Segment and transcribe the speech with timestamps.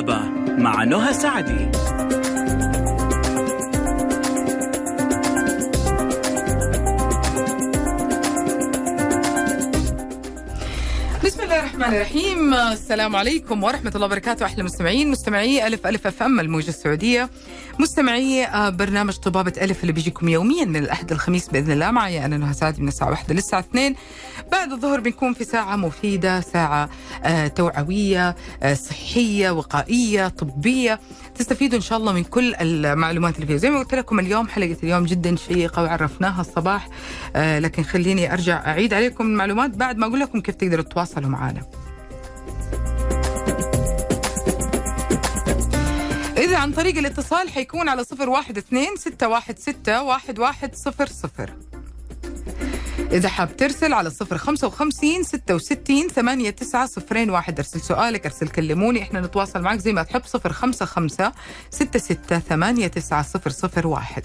[0.00, 1.70] الطبابة مع نهى سعدي.
[11.50, 12.54] الله الرحمن الرحيم.
[12.54, 15.10] السلام عليكم ورحمة الله وبركاته أحلى مستمعين.
[15.10, 17.30] مستمعي ألف ألف أف أم الموجة السعودية.
[17.78, 21.90] مستمعي آه، برنامج طبابة ألف اللي بيجيكم يوميا من الأحد الخميس بإذن الله.
[21.90, 23.96] معي أنا نهى سعدي من الساعة واحدة للساعة اثنين.
[24.52, 26.90] بعد الظهر بنكون في ساعة مفيدة ساعة
[27.24, 31.00] آه، توعوية آه، صحية وقائية طبية.
[31.34, 33.56] تستفيدوا إن شاء الله من كل المعلومات اللي فيها.
[33.56, 36.88] زي ما قلت لكم اليوم حلقة اليوم جدا شيقة وعرفناها الصباح
[37.36, 41.62] آه، لكن خليني أرجع أعيد عليكم المعلومات بعد ما أقول لكم كيف تقدروا تتواصلوا معنا
[46.36, 51.06] إذا عن طريق الاتصال حيكون على صفر واحد اثنين ستة واحد ستة واحد واحد صفر
[51.06, 51.50] صفر.
[53.12, 58.26] إذا حاب ترسل على صفر خمسة وخمسين ستة وستين ثمانية تسعة صفرين واحد أرسل سؤالك
[58.26, 61.32] أرسل كلموني إحنا نتواصل معك زي ما تحب صفر خمسة خمسة
[61.70, 64.22] ستة ستة ثمانية تسعة صفر صفر واحد.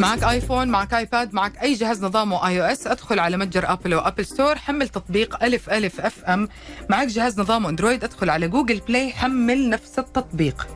[0.00, 4.26] معك آيفون معك ايباد معك أي جهاز نظامه iOS أدخل على متجر آبل و Apple
[4.26, 6.48] Store حمل تطبيق ألف ألف FM.
[6.88, 10.66] معك جهاز نظامه أندرويد أدخل على Google Play حمل نفس التطبيق.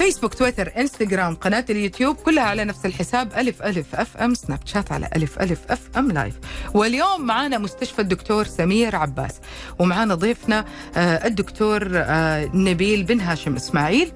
[0.00, 5.08] فيسبوك تويتر انستغرام قناة اليوتيوب كلها على نفس الحساب ألف ألف FM سناب شات على
[5.16, 6.34] ألف ألف FM live
[6.74, 9.40] واليوم معنا مستشفى الدكتور سمير عباس
[9.78, 10.64] ومعنا ضيفنا
[10.96, 14.12] آه، الدكتور آه، نبيل بن هاشم إسماعيل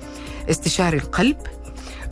[0.51, 1.37] استشاري القلب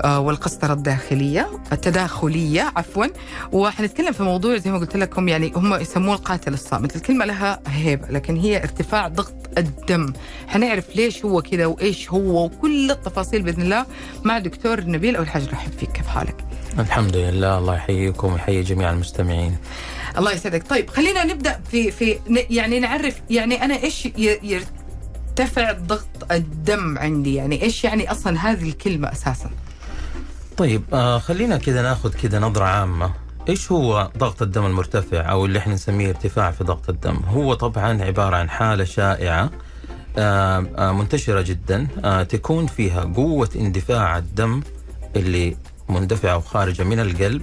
[0.05, 3.07] والقسطرة الداخلية التداخلية عفوا.
[3.53, 6.97] وحنتكلم في موضوع زي ما قلت لكم يعني هم يسموه القاتل الصامت.
[6.97, 10.12] الكلمة لها هيبة لكن هي ارتفاع ضغط الدم.
[10.49, 13.87] حنعرف ليش هو كذا وإيش هو وكل التفاصيل بإذن الله
[14.25, 15.93] مع دكتور نبيل أول حاجة رحب فيك.
[15.93, 16.45] كيف حالك؟
[16.79, 19.56] الحمد لله الله يحييكم ويحيي جميع المستمعين.
[20.19, 20.69] الله يسعدك.
[20.69, 22.19] طيب خلينا نبدأ في في
[22.51, 28.69] يعني نعرف يعني أنا إيش ي- يرتفع ضغط الدم عندي؟ يعني إيش يعني أصلا هذه
[28.69, 29.50] الكلمة أساسا؟
[30.57, 33.11] طيب آه خلينا كذا ناخذ كذا نظرة عامة
[33.49, 38.03] إيش هو ضغط الدم المرتفع أو اللي إحنا نسميه ارتفاع في ضغط الدم هو طبعا
[38.03, 39.51] عبارة عن حالة شائعة
[40.19, 44.61] آه آه منتشرة جدا آه تكون فيها قوة اندفاع الدم
[45.17, 45.57] اللي
[45.89, 47.43] مندفعة وخارجة من القلب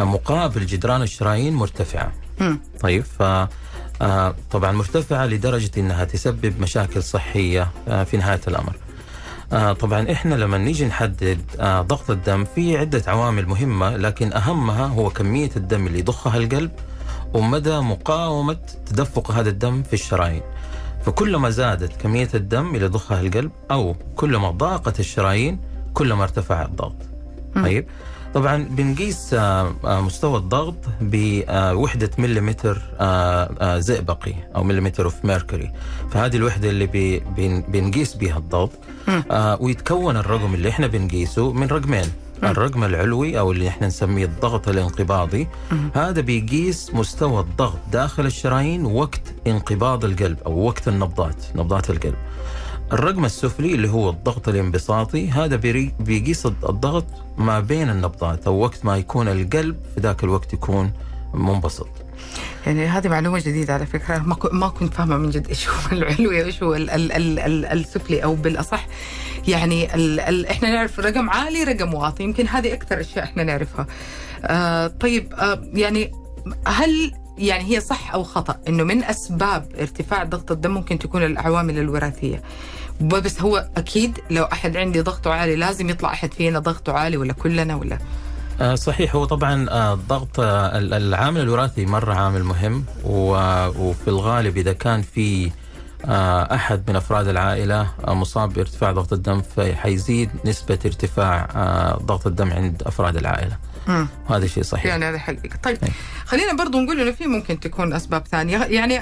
[0.00, 2.60] آه مقابل جدران الشرايين مرتفعة مم.
[2.80, 3.22] طيب ف
[4.02, 8.76] آه، طبعا مرتفعة لدرجة إنها تسبب مشاكل صحية آه، في نهاية الأمر.
[9.52, 14.86] آه، طبعا إحنا لما نيجي نحدد آه، ضغط الدم في عدة عوامل مهمة لكن أهمها
[14.86, 16.70] هو كمية الدم اللي يضخها القلب
[17.34, 18.56] ومدى مقاومة
[18.86, 20.42] تدفق هذا الدم في الشرايين.
[21.04, 25.60] فكلما زادت كمية الدم اللي يضخها القلب أو كلما ضاقت الشرايين
[25.94, 26.96] كلما ارتفع الضغط.
[27.54, 27.86] طيب
[28.34, 35.72] طبعا بنقيس آه، آه، مستوى الضغط بوحدة مليمتر آه، آه، زئبقي أو millimeter of mercury
[36.10, 36.86] فهذه الوحدة اللي
[37.68, 38.70] بنقيس بها الضغط
[39.60, 42.04] ويتكون الرقم اللي إحنا بنقيسه من رقمين.
[42.42, 45.48] الرقم العلوي أو اللي إحنا نسميه الضغط الانقباضي.
[45.94, 52.14] هذا بيقيس مستوى الضغط داخل الشرايين وقت انقباض القلب أو وقت النبضات نبضات القلب.
[52.92, 55.56] الرقم السفلي اللي هو الضغط الانبساطي هذا
[56.00, 57.06] بيقيس الضغط
[57.38, 60.92] ما بين النبضات أو وقت ما يكون القلب في ذاك الوقت يكون
[61.34, 61.88] منبسط.
[62.66, 64.18] يعني هذه معلومة جديدة على فكرة.
[64.18, 67.64] ما ما كنت فاهمة من جد إيش هو العلوي وايش هو ال ال ال ال
[67.64, 68.86] السفلي أو بالأصح.
[69.48, 72.22] يعني ال ال إحنا نعرف رقم عالي رقم واطي.
[72.22, 73.86] يمكن هذه أكثر أشياء إحنا نعرفها.
[74.44, 76.12] آه طيب آه يعني
[76.66, 81.78] هل يعني هي صح أو خطأ إنه من أسباب ارتفاع ضغط الدم ممكن تكون العوامل
[81.78, 82.42] الوراثية.
[83.00, 87.32] بس هو أكيد لو أحد عندي ضغطه عالي لازم يطلع أحد فينا ضغطه عالي ولا
[87.32, 87.98] كلنا ولا؟
[88.60, 94.56] آه، صحيح هو طبعا آه، الضغط آه، ال- العامل الوراثي مرة عامل مهم وفي الغالب
[94.56, 95.50] إذا كان في
[96.04, 102.26] آه، أحد من أفراد العائلة آه، مصاب بارتفاع ضغط الدم فحيزيد نسبة ارتفاع آه، ضغط
[102.26, 103.56] الدم عند أفراد العائلة.
[103.88, 104.08] مم.
[104.30, 104.86] وهذا شيء صحيح.
[104.86, 105.56] يعني هذا حقيقة.
[105.62, 105.88] طيب أي.
[106.26, 108.58] خلينا برضو نقول إنه في ممكن تكون أسباب ثانية.
[108.64, 108.94] يعني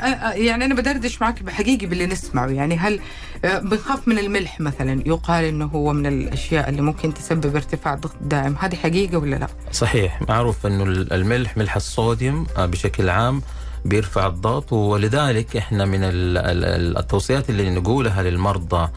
[0.46, 2.46] يعني أنا بدردش معك بحقيقي باللي نسمعه.
[2.46, 3.00] يعني هل
[3.44, 8.56] بنخاف من الملح مثلا؟ يقال إنه هو من الأشياء اللي ممكن تسبب ارتفاع ضغط دائم.
[8.60, 10.22] هذه حقيقة ولا لا؟ صحيح.
[10.28, 13.42] معروف إنه ال- الملح ملح الصوديوم آه، بشكل عام
[13.84, 18.88] بيرفع الضغط ولذلك إحنا من ال- ال- التوصيات اللي نقولها للمرضى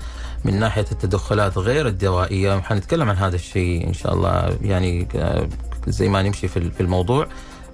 [0.45, 2.56] من ناحية التدخلات غير الدوائية.
[2.56, 4.57] وحنتكلم عن هذا الشيء إن شاء الله.
[4.62, 5.47] يعني آه،
[5.87, 7.27] زي ما نمشي في ال- في الموضوع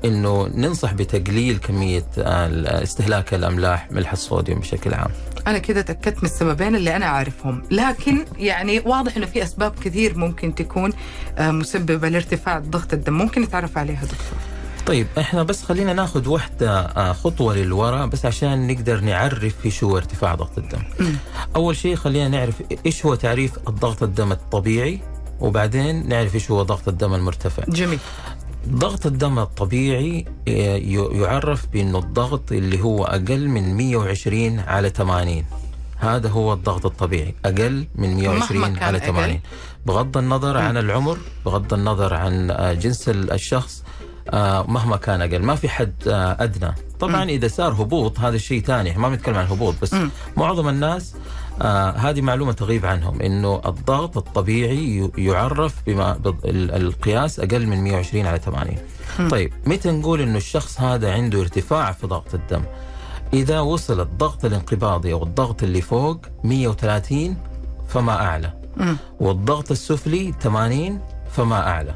[0.05, 5.11] إنه ننصح بتقليل كمية استهلاك الأملاح ملح الصوديوم بشكل عام.
[5.47, 7.63] أنا كده تأكدت من السببين اللي أنا أعرفهم.
[7.71, 10.93] لكن يعني واضح إنه في أسباب كثير ممكن تكون
[11.37, 13.13] آه، مسببة لارتفاع ضغط الدم.
[13.13, 14.37] ممكن نتعرف عليها دكتور؟
[14.85, 19.97] طيب إحنا بس خلينا ناخذ واحدة آه، خطوة للوراء بس عشان نقدر نعرف إيش هو
[19.97, 20.81] ارتفاع ضغط الدم.
[21.55, 22.55] أول شيء خلينا نعرف
[22.85, 24.99] إيش هو تعريف الضغط الدم الطبيعي.
[25.39, 27.63] وبعدين نعرف إيش هو ضغط الدم المرتفع.
[27.67, 27.99] جميل.
[28.69, 30.77] ضغط الدم الطبيعي آه،
[31.21, 35.45] يعرف بأنه الضغط اللي هو أقل من 120 على 80
[35.97, 39.05] هذا هو الضغط الطبيعي أقل من 120 مهما كان على أقل.
[39.07, 39.39] 80
[39.85, 43.83] بغض النظر عن العمر بغض النظر عن آه، جنس ال- الشخص
[44.29, 45.39] آه، مهما كان أقل.
[45.43, 46.75] ما في حد أدنى.
[46.99, 49.95] طبعا إذا صار هبوط هذا الشيء ثاني ما بنتكلم عن هبوط بس.
[50.37, 51.15] معظم الناس
[51.61, 58.39] آه هذه معلومة تغيب عنهم إنه الضغط الطبيعي يعرف بما القياس أقل من 120 على
[58.39, 58.77] 80
[59.29, 62.63] طيب متى نقول إنه الشخص هذا عنده ارتفاع في ضغط الدم؟
[63.33, 67.37] إذا وصل الضغط الانقباضي أو الضغط اللي فوق 130
[67.87, 68.53] فما أعلى.
[69.19, 70.99] والضغط السفلي 80
[71.31, 71.95] فما أعلى.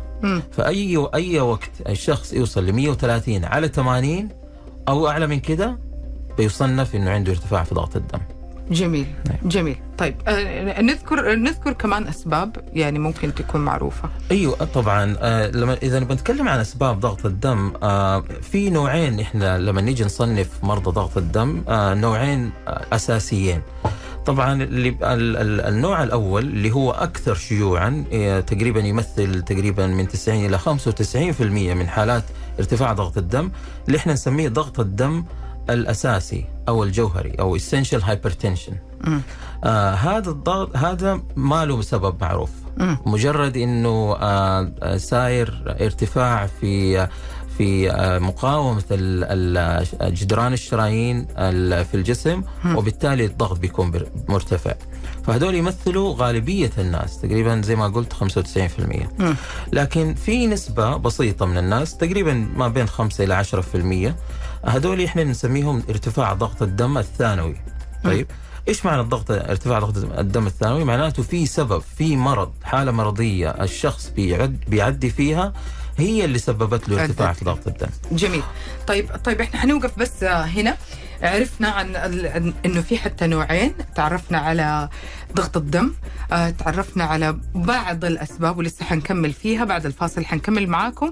[0.52, 4.30] فأي أي وقت الشخص يوصل ل 130 على 80
[4.88, 5.80] أو أعلى من كده
[6.38, 8.20] بيصنف إنه عنده ارتفاع في ضغط الدم.
[8.72, 9.38] جميل نعم.
[9.50, 9.76] جميل.
[9.98, 14.10] طيب آه، نذكر نذكر كمان أسباب يعني ممكن تكون معروفة.
[14.32, 19.82] أيوه طبعا آه لما إذا بنتكلم عن أسباب ضغط الدم آه في نوعين إحنا لما
[19.82, 21.64] نيجي نصنف مرضى ضغط الدم
[22.02, 22.52] نوعين
[22.94, 23.62] أساسيين.
[24.26, 28.04] طبعا اللي ال- ال- النوع الأول اللي هو أكثر شيوعا
[28.48, 31.42] تقريبا يمثل تقريبا من 90 إلى 95%
[31.74, 32.24] من حالات
[32.60, 33.52] ارتفاع ضغط الدم
[33.88, 35.24] اللي إحنا نسميه ضغط الدم
[35.74, 38.74] الأساسي أو الجوهري أو essential hypertension.
[39.64, 42.98] آه هذا الضغط هذا ما له سبب معروف مم.
[43.06, 47.08] مجرد إنه آه آه، ساير ارتفاع في
[47.60, 48.20] في آه،
[48.92, 52.42] ال- جدران الشرايين ال- في الجسم
[52.76, 53.92] وبالتالي الضغط بيكون
[54.30, 54.74] مرتفع.
[55.24, 59.36] فهذول يمثلوا غالبية الناس تقريبا زي ما قلت 95% مم.
[59.74, 64.16] لكن في نسبة بسيطة من الناس تقريبا ما بين 5 إلى 10%
[64.66, 67.56] هذول إحنا نسميهم ارتفاع ضغط الدم الثانوي.
[68.04, 68.28] طيب
[68.68, 74.12] إيش معنى الضغط ارتفاع ضغط الدم الثانوي؟ معناته في سبب في مرض حالة مرضية الشخص
[74.16, 75.54] بيعد بيعدي فيها
[76.00, 77.34] هي اللي سببت له ارتفاع.
[77.34, 77.88] في ضغط الدم.
[78.12, 78.44] جميل.
[78.88, 80.78] طيب طيب إحنا حنوقف بس آه، هنا.
[81.22, 83.74] عرفنا عن ال- إنه في حتى نوعين.
[83.96, 84.90] تعرفنا على
[85.36, 85.94] ضغط الدم
[86.32, 89.66] آه، تعرفنا على بعض الأسباب ولسه حنكمل فيها.
[89.66, 91.12] بعد الفاصل حنكمل معاكم.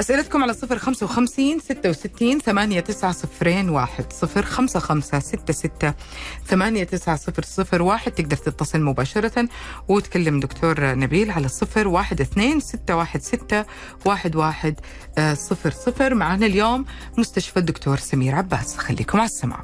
[0.00, 4.12] أسئلتكم على 055 66 8901
[4.44, 5.70] 055 66
[6.46, 9.48] 8901 تقدر تتصل مباشرة
[9.88, 12.24] وتكلم دكتور نبيل على 012
[12.60, 13.64] 616
[15.26, 16.84] 1100 معنا اليوم
[17.18, 18.76] مستشفى الدكتور سمير عباس.
[18.76, 19.62] خليكم على السمع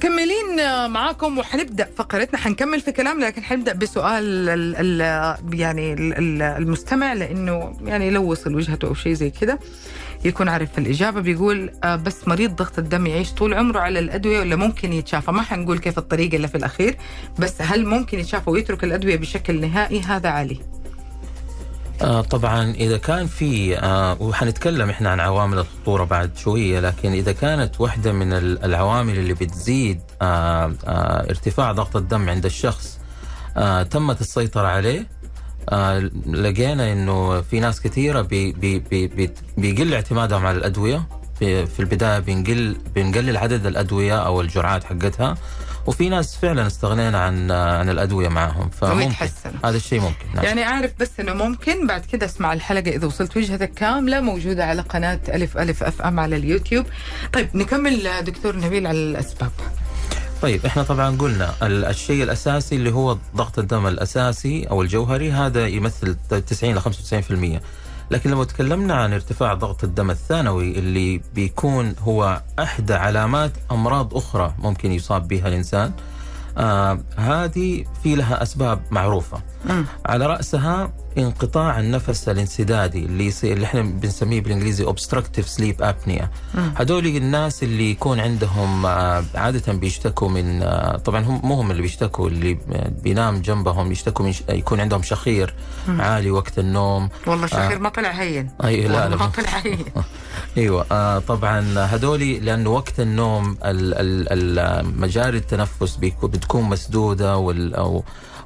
[0.00, 0.56] مكملين
[0.90, 7.12] معاكم وحنبدأ فقرتنا حنكمل في كلام لكن حنبدأ بسؤال ال ال يعني ال- ال- المستمع
[7.12, 9.58] لأنه يعني لو وصل وجهته أو شيء زي كده
[10.24, 11.20] يكون عارف الإجابة.
[11.20, 15.42] بيقول آه، بس مريض ضغط الدم يعيش طول عمره على الأدوية ولا ممكن يتشافى؟ ما
[15.42, 16.96] حنقول كيف الطريقة اللي في الأخير
[17.38, 20.58] بس هل ممكن يتشافى ويترك الأدوية بشكل نهائي؟ هذا علي.
[22.02, 27.32] آه طبعا إذا كان في آه وحنتكلم إحنا عن عوامل الخطورة بعد شوية لكن إذا
[27.32, 32.98] كانت واحدة من ال- العوامل اللي بتزيد آه آه ارتفاع ضغط الدم عند الشخص
[33.56, 35.06] آه تمت السيطرة عليه
[35.68, 41.02] آه لقينا إنه في ناس كثيرة بي بي بي بي بيقل اعتمادهم على الأدوية.
[41.40, 45.34] في البداية بنقل بنقلل عدد الأدوية أو الجرعات حقتها.
[45.86, 49.26] وفي ناس فعلا استغنينا عن عن الأدوية معاهم فممكن.
[49.64, 50.26] هذا الشيء ممكن.
[50.34, 50.44] نعم.
[50.44, 54.82] يعني أعرف بس إنه ممكن بعد كده أسمع الحلقة إذا وصلت وجهتك كاملة موجودة على
[54.82, 56.86] قناة ألف ألف FM على اليوتيوب.
[57.32, 59.50] طيب نكمل دكتور نبيل على الأسباب.
[60.42, 65.66] طيب إحنا طبعا قلنا ال- الشيء الأساسي اللي هو ضغط الدم الأساسي أو الجوهري هذا
[65.66, 66.16] يمثل
[66.46, 67.60] 90 ل 95%
[68.10, 74.54] لكن لو تكلمنا عن ارتفاع ضغط الدم الثانوي اللي بيكون هو إحدى علامات أمراض أخرى
[74.58, 75.92] ممكن يصاب بها الإنسان
[76.56, 79.42] آه هذه في لها أسباب معروفة.
[79.64, 79.84] مم.
[80.06, 86.24] على رأسها انقطاع النفس الانسدادي اللي يصير اللي إحنا بنسميه بالإنجليزي obstructive sleep apnea.
[86.74, 91.82] هذول الناس اللي يكون عندهم آه، عادة بيشتكوا من آه، طبعا هم مو هم اللي
[91.82, 92.58] بيشتكوا اللي
[93.02, 95.54] بينام جنبهم يشتكوا من يكون عندهم شخير
[95.88, 97.08] عالي وقت النوم.
[97.26, 98.50] والله شخير ما طلع هين.
[98.64, 99.84] أي لا والله ما لا طلع هين.
[100.56, 107.74] أيوه آه طبعا هذول لأنه وقت النوم ال- ال- ال- مجاري التنفس بتكون مسدودة وال
[107.74, 108.04] أو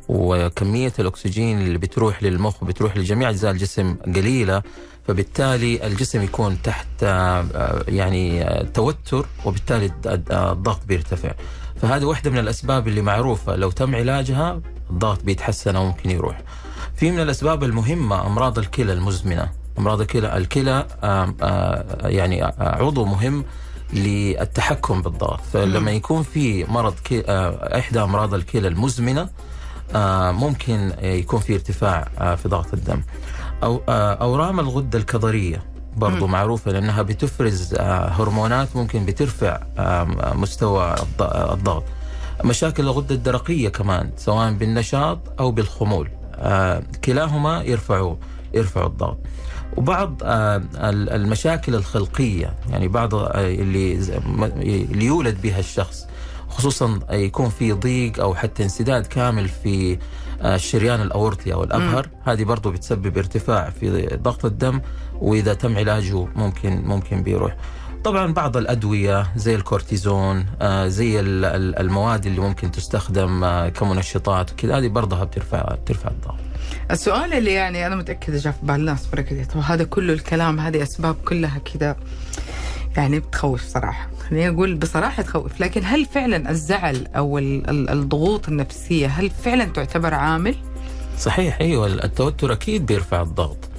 [0.09, 4.63] وكمية الأكسجين اللي بتروح للمخ بتروح لجميع أجزاء الجسم قليلة
[5.09, 9.91] فبالتالي الجسم يكون تحت آه، آه، يعني آه، توتر وبالتالي
[10.31, 11.33] الضغط بيرتفع.
[11.83, 16.41] فهذه واحدة من الأسباب اللي معروفة لو تم علاجها الضغط بيتحسن أو ممكن يروح.
[16.97, 19.60] في من الأسباب المهمة أمراض الكلى المزمنة.
[19.81, 20.37] أمراض الكلى.
[20.37, 20.87] الكلى
[22.05, 23.45] يعني آه، عضو مهم
[23.93, 25.41] للتحكم بالضغط.
[25.53, 29.29] فلما يكون في مرض كي آه، إحدى أمراض الكلى المزمنة
[29.95, 33.03] آه، ممكن يكون في ارتفاع في ضغط الدم.
[33.63, 35.63] أو أورام الغدة الكظرية
[35.97, 36.33] برضو مم.
[36.33, 39.61] معروفة لأنها بتفرز هرمونات ممكن بترفع
[40.35, 41.85] مستوى الض- الضغط.
[42.45, 46.09] مشاكل الغدة الدرقية كمان سواء بالنشاط أو بالخمول.
[47.05, 48.17] كلاهما يرفعوا
[48.55, 49.19] يرفعوا الضغط.
[49.77, 53.95] وبعض آه، ال- المشاكل الخلقية يعني بعض آه، اللي
[54.27, 54.63] م-
[55.03, 56.07] يولد بها الشخص
[56.49, 59.99] خصوصا يكون في ضيق أو حتى انسداد كامل في
[60.43, 64.81] آه، الشريان الاورطي أو الأبهر هذه برضو بتسبب ارتفاع في ضغط الدم
[65.21, 67.57] وإذا تم علاجه ممكن ممكن بيروح.
[68.05, 74.53] طبعا بعض الأدوية زي الكورتيزون آه، زي ال- ال- المواد اللي ممكن تستخدم آه، كمنشطات
[74.53, 76.35] وكذا هذه برضها بترفع بترفع الضغط.
[76.91, 81.15] السؤال اللي يعني أنا متأكدة جاء في بال الناس بركض وهذا كله الكلام هذه أسباب
[81.25, 81.97] كلها كذا
[82.97, 84.09] يعني بتخوف صراحة.
[84.29, 87.07] خليني أقول بصراحة تخوف لكن هل فعلا الزعل
[87.71, 90.55] ال- الضغوط النفسية هل فعلا تعتبر عامل؟
[91.19, 93.70] صحيح أيوه التوتر أكيد بيرفع الضغط.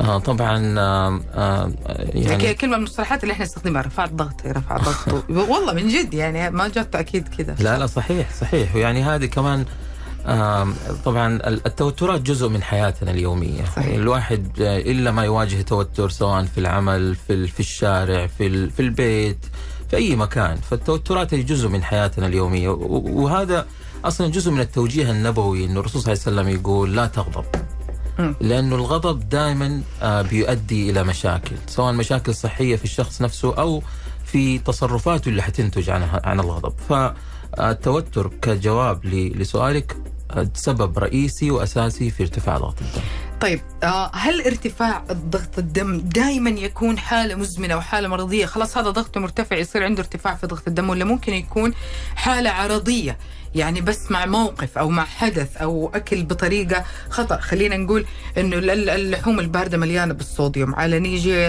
[0.00, 1.72] آه طبعا آه آه
[2.14, 5.24] يعني يعني كلمة من المصطلحات اللي إحنا نستخدمها رفع الضغط رفع الضغط.
[5.50, 7.56] والله من جد يعني ما جات تاكيد كذا.
[7.60, 8.74] لا لا صحيح صحيح.
[8.74, 9.64] ويعني هذه كمان
[11.04, 13.64] طبعا ال- التوترات جزء من حياتنا اليومية.
[13.76, 13.94] صحيح.
[13.94, 19.38] الواحد آه، إلا ما يواجه توتر سواء في العمل في في الشارع في في البيت
[19.90, 20.56] في أي مكان.
[20.56, 22.68] فالتوترات هي جزء من حياتنا اليومية.
[22.68, 23.66] وهذا
[24.04, 27.44] أصلا جزء من التوجيه النبوي انه الرسول صلى الله عليه وسلم يقول لا تغضب.
[28.18, 28.34] مم.
[28.40, 33.82] لأنه الغضب دائما بيؤدي إلى مشاكل سواء مشاكل صحية في الشخص نفسه أو
[34.24, 39.96] في تصرفاته اللي حتنتج عن عن الغضب فالتوتر كجواب ل- لسؤالك
[40.30, 43.00] آه، سبب رئيسي وأساسي في ارتفاع ضغط الدم
[43.40, 49.20] طيب آه هل ارتفاع الضغط الدم دائما يكون حالة مزمنة وحاله مرضية؟ خلاص هذا ضغطه
[49.20, 51.74] مرتفع يصير عنده ارتفاع في ضغط الدم ولا ممكن يكون
[52.16, 53.18] حالة عرضية؟
[53.54, 57.36] يعني بس مع موقف أو مع حدث أو أكل بطريقة خطأ.
[57.40, 58.04] خلينا نقول
[58.38, 60.74] إنه ال- ال- اللحوم الباردة مليانة بالصوديوم.
[60.74, 61.48] على نيجي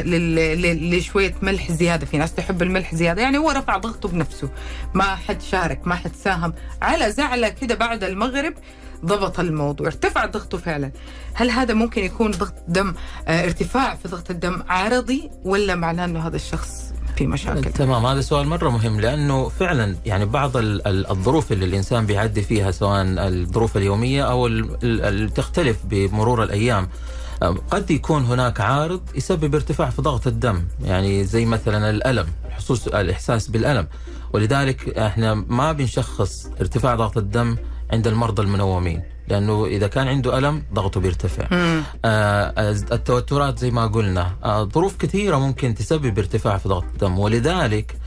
[0.98, 2.06] لشوية ملح زيادة.
[2.06, 3.22] في ناس تحب الملح زيادة.
[3.22, 4.50] يعني هو رفع ضغطه بنفسه.
[4.94, 6.54] ما حد شارك ما حد ساهم.
[6.82, 8.54] على زعلة كده بعد المغرب
[9.06, 10.92] ضبط الموضوع ارتفع ضغطه فعلا.
[11.34, 12.94] هل هذا ممكن يكون ضغط دم
[13.28, 18.22] آه، ارتفاع في ضغط الدم عرضي ولا معناه إنه هذا الشخص في مشاكل؟ تمام هذا
[18.22, 23.02] سؤال مرة مهم لأنه فعلا يعني بعض ال- ال- الظروف اللي الإنسان بيعدي فيها سواء
[23.06, 26.88] الظروف اليومية أو ال- ال- اللي تختلف بمرور الأيام
[27.44, 30.64] أم، قد يكون هناك عارض يسبب ارتفاع في ضغط الدم.
[30.84, 33.88] يعني زي مثلا الألم حصوص الإحساس بالألم.
[34.34, 37.58] ولذلك إحنا ما بنشخص ارتفاع ضغط الدم
[37.92, 41.48] عند المرضى المنومين لأنه إذا كان عنده ألم ضغطه بيرتفع.
[41.52, 41.84] مم.
[42.06, 47.20] آه، التوترات زي ما قلنا آه، ظروف كثيرة ممكن تسبب ارتفاع في ضغط الدم.
[47.20, 47.98] ولذلك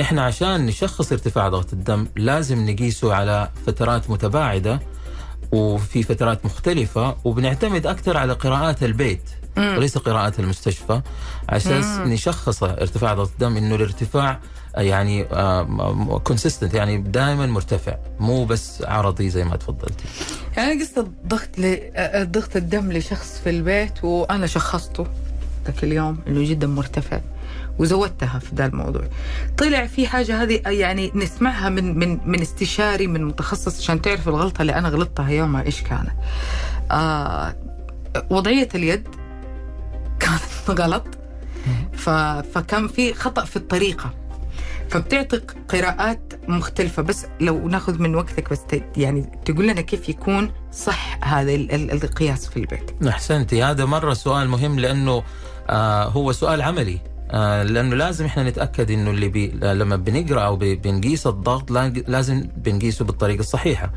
[0.00, 4.80] إحنا عشان نشخص ارتفاع ضغط الدم لازم نقيسه على فترات متباعدة
[5.52, 9.22] وفي فترات مختلفة وبنعتمد أكثر على قراءات البيت.
[9.58, 9.76] مم.
[9.76, 11.00] وليس قراءات المستشفى
[11.48, 12.08] عشان.
[12.08, 14.40] نشخص ارتفاع ضغط الدم إنه الارتفاع
[14.76, 15.24] آه، يعني
[16.24, 20.04] كونسيستنت يعني دائما مرتفع مو بس عرضي زي ما تفضلتي
[20.56, 21.78] يعني قصة ضغط ل...
[21.94, 25.06] آه، ضغط الدم لشخص في البيت وأنا شخصته
[25.66, 27.20] ذاك اليوم إنه جدا مرتفع
[27.78, 29.02] وزودتها في ذا الموضوع
[29.58, 34.62] طلع في حاجة هذه يعني نسمعها من من من استشاري من متخصص عشان تعرف الغلطة
[34.62, 36.10] اللي أنا غلطتها يومها إيش كانت
[36.90, 37.56] آه
[38.30, 39.08] وضعية اليد
[40.20, 41.04] كانت غلط.
[42.54, 44.14] فكان في خطأ في الطريقة.
[44.90, 47.02] فبتعطي قراءات مختلفة.
[47.02, 48.60] بس لو ناخذ من وقتك بس
[48.96, 53.06] يعني تقول لنا كيف يكون صح هذا ال- ال- القياس في البيت.
[53.08, 53.62] أحسنتي.
[53.62, 55.22] هذا مرة سؤال مهم لأنه
[55.70, 56.98] آه هو سؤال عملي.
[57.30, 62.48] آه لأنه لازم إحنا نتأكد إنه اللي بي لما بنقرأ أو بنقيس الضغط لا- لازم
[62.56, 63.90] بنقيسه بالطريقة الصحيحة.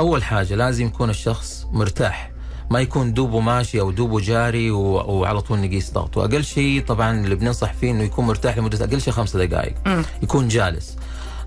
[0.00, 2.30] أول حاجة لازم يكون الشخص مرتاح.
[2.70, 7.34] ما يكون دوبه ماشي أو دوبه جاري وعلى طول نقيس ضغطه، أقل شيء طبعا اللي
[7.34, 9.74] بننصح فيه إنه يكون مرتاح لمدة أقل شيء خمسة دقائق.
[10.22, 10.96] يكون جالس.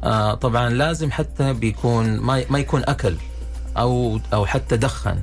[0.03, 3.15] آه طبعا لازم حتى بيكون ما ما يكون أكل
[3.77, 5.19] أو أو حتى دخن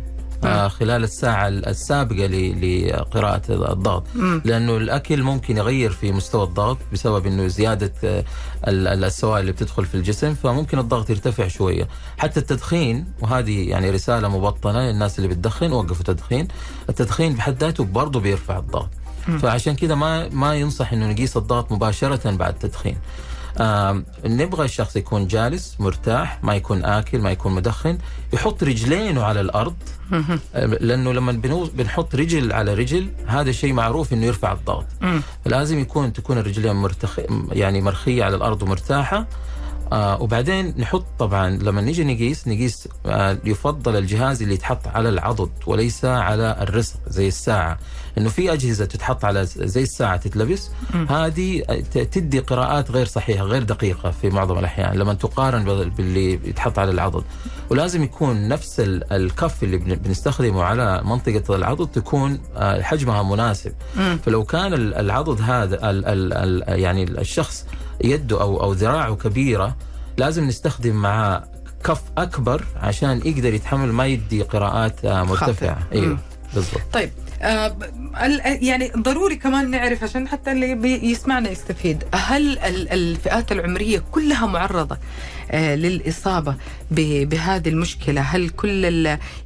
[0.69, 4.05] خلال الساعة السابقة ل- لقراءة الضغط.
[4.15, 4.43] مم.
[4.45, 8.25] لأنه الأكل ممكن يغير في مستوى الضغط بسبب إنه زيادة آه،
[8.69, 11.89] ال- ال- السوائل اللي بتدخل في الجسم فممكن الضغط يرتفع شوية.
[12.19, 16.49] حتى التدخين وهذه يعني رسالة مبطنة للناس اللي بتدخن وقفوا تدخين.
[16.89, 18.89] التدخين بحد ذاته برضه بيرفع الضغط.
[19.43, 22.97] فعشان كذا ما ما ينصح إنه نقيس الضغط مباشرة بعد التدخين.
[22.97, 23.34] آه
[24.25, 27.99] نبغى الشخص يكون جالس مرتاح ما يكون آكل ما يكون مدخن
[28.33, 29.75] يحط رجلينه على الأرض.
[30.55, 31.33] لأنه لما
[31.75, 34.87] بنحط رجل على رجل هذا شيء معروف إنه يرفع الضغط.
[35.47, 37.21] لازم يكون تكون الرجلين مرتخ
[37.53, 39.27] يعني مرخية على الأرض ومرتاحة.
[39.93, 45.51] آه وبعدين نحط طبعا لما نيجي نقيس نقيس آه يفضل الجهاز اللي يتحط على العضد
[45.67, 47.79] وليس على الرسغ زي الساعة.
[48.19, 50.71] إنه في أجهزة تتحط على زي الساعة تتلبس
[51.09, 51.61] هذه
[51.93, 56.91] تدي قراءات غير صحيحة غير دقيقة في معظم الأحيان لما تقارن بال- باللي يتحط على
[56.91, 57.25] العضد
[57.71, 63.73] ولازم يكون نفس ال- الكف اللي بن- بنستخدمه على منطقة العضد تكون آه حجمها مناسب.
[64.27, 67.67] فلو كان ال- العضد هذا ال ال ال يعني الشخص
[68.05, 69.77] يده أو أو ذراعه كبيرة
[70.19, 71.45] لازم نستخدم معاه
[71.85, 75.79] كف أكبر عشان يقدر يتحمل ما يدي قراءات آه، مرتفعة.
[75.93, 76.19] أيوه.
[76.55, 77.11] بالضبط طيب
[78.45, 82.05] يعني ضروري كمان نعرف عشان حتى اللي بي- يسمعنا يستفيد.
[82.15, 84.99] هل ال- الفئات العمرية كلها معرضة
[85.51, 86.55] آه للإصابة
[86.91, 88.85] بهذه المشكلة؟ هل كل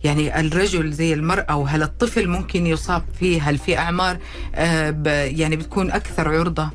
[0.04, 4.18] يعني الرجل زي المرأة وهل الطفل ممكن يصاب فيه؟ هل في أعمار
[4.54, 4.90] آه
[5.24, 6.70] يعني بتكون أكثر عرضة؟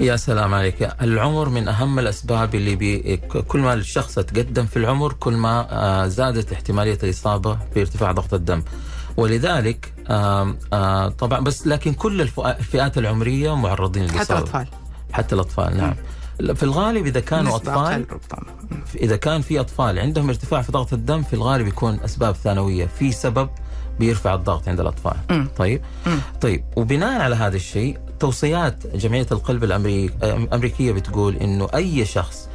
[0.00, 0.88] يا سلام عليك.
[1.02, 3.16] العمر من أهم الأسباب اللي بي
[3.48, 8.62] كل ما الشخص تقدم في العمر كل ما آه، زادت احتمالية الإصابة بارتفاع ضغط الدم.
[9.16, 9.92] ولذلك
[11.18, 14.66] طبعا بس لكن كل الفئ- الفئات العمرية معرضين حتى الأطفال.
[15.12, 15.94] حتى الأطفال نعم.
[16.54, 18.06] في الغالب إذا كانوا أطفال
[18.94, 22.86] إذا كان في أطفال عندهم ارتفاع في ضغط الدم في الغالب يكون أسباب ثانوية.
[22.98, 23.48] في سبب
[23.98, 25.16] بيرفع الضغط عند الأطفال.
[25.30, 25.48] مم.
[25.58, 26.18] طيب؟ مم.
[26.40, 32.48] طيب وبناء على هذا الشيء توصيات جمعية القلب الأمريكية بتقول إنه أي شخص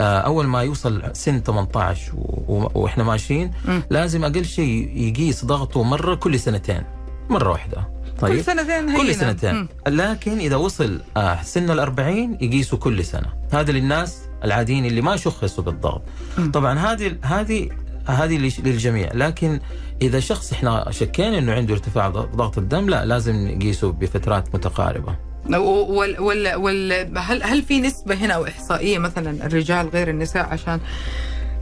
[0.00, 3.50] أول ما يوصل سن 18 و- و- وإحنا ماشيين.
[3.90, 6.82] لازم أقل شيء يقيس ضغطه مرة كل سنتين
[7.30, 7.88] مرة واحدة.
[8.20, 8.98] طيب؟ كل سنتين هينا.
[8.98, 9.54] كل سنتين.
[9.54, 9.68] مم.
[9.88, 13.32] لكن إذا وصل آه سن الأربعين يقيسوا كل سنة.
[13.52, 16.02] هذا للناس العاديين اللي ما شخصوا بالضغط.
[16.38, 16.50] مم.
[16.50, 17.68] طبعا هذه هذه
[18.06, 19.10] هذه للجميع.
[19.14, 19.60] لكن
[20.02, 25.16] إذا شخص إحنا شكينا إنه عنده ارتفاع ضغط الدم لا لازم نقيسه بفترات متقاربة.
[25.46, 30.80] وال وال وال هل هل في نسبة هنا أو إحصائية مثلا الرجال غير النساء؟ عشان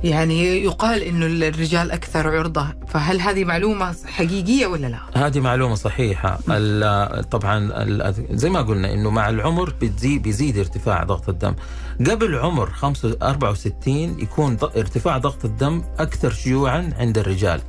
[0.04, 2.66] يعني يقال إنه الرجال أكثر عرضة.
[2.88, 6.38] فهل هذه معلومة حقيقية ولا لا؟ هذه معلومة صحيحة.
[7.30, 7.84] طبعا
[8.30, 11.54] زي ما قلنا إنه مع العمر بتزيد بيزيد ارتفاع ضغط الدم.
[12.10, 17.60] قبل عمر 5 64 يكون ارتفاع ضغط الدم أكثر شيوعا عند الرجال.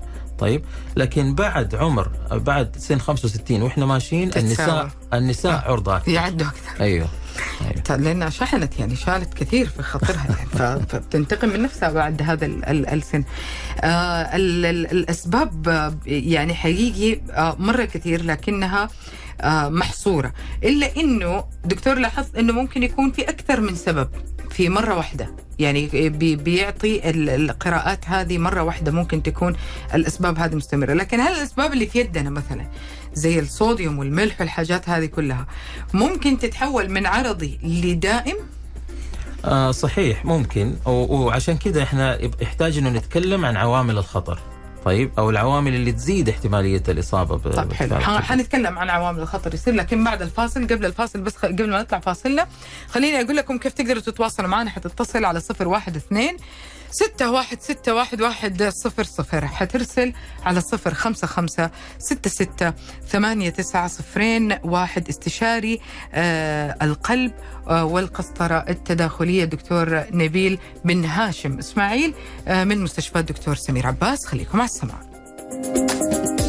[0.43, 0.63] طيب.
[0.95, 4.47] لكن بعد عمر بعد سن 65 وإحنا ماشيين تتساوى.
[4.82, 6.12] النساء النساء عرضه أكثر.
[6.12, 6.82] يعدوا أكثر.
[6.84, 7.08] أيوه.
[7.62, 10.49] أيوه لأنها شحنت يعني شالت كثير في خاطرها يعني
[10.88, 13.23] فبتنتقم من نفسها بعد هذا ال- ال- السن.
[13.82, 13.88] آه
[14.36, 18.89] ال- ال- الأسباب آه، يعني حقيقي آه مرة كثير لكنها
[19.41, 20.34] آه محصورة.
[20.63, 24.10] إلا إنه دكتور لاحظ إنه ممكن يكون في أكثر من سبب.
[24.53, 25.29] في مرة واحدة.
[25.59, 29.55] يعني بي- بيعطي ال- القراءات هذه مرة واحدة ممكن تكون
[29.93, 30.93] الأسباب هذه مستمرة.
[30.93, 32.65] لكن هل الأسباب اللي في يدنا مثلا
[33.13, 35.45] زي الصوديوم والملح والحاجات هذه كلها
[35.93, 38.35] ممكن تتحول من عرضي لدائم؟
[39.45, 40.73] آه صحيح ممكن.
[40.85, 44.39] وعشان كذا إحنا يحتاج إنه نتكلم عن عوامل الخطر.
[44.85, 47.95] طيب أو العوامل اللي تزيد احتمالية الإصابة ب- طيب حلو.
[48.21, 51.99] حنتكلم عن عوامل الخطر يصير لكن بعد الفاصل قبل الفاصل بس خ- قبل ما نطلع
[51.99, 52.47] فاصلنا
[52.89, 56.37] خليني أقول لكم كيف تقدروا تتواصلوا معنا حتتصل على صفر واحد اثنين
[56.93, 59.47] ستة واحد ستة واحد واحد صفر صفر.
[59.47, 62.73] حترسل على صفر خمسة خمسة ستة ستة
[63.08, 65.10] ثمانية تسعة صفرين واحد.
[65.10, 65.79] استشاري
[66.13, 67.32] آه القلب
[67.67, 71.58] آه والقسطرة التداخلية دكتور نبيل بن هاشم.
[71.58, 72.13] إسماعيل
[72.47, 74.25] آه من مستشفى الدكتور سمير عباس.
[74.25, 76.42] خليكم على السماع.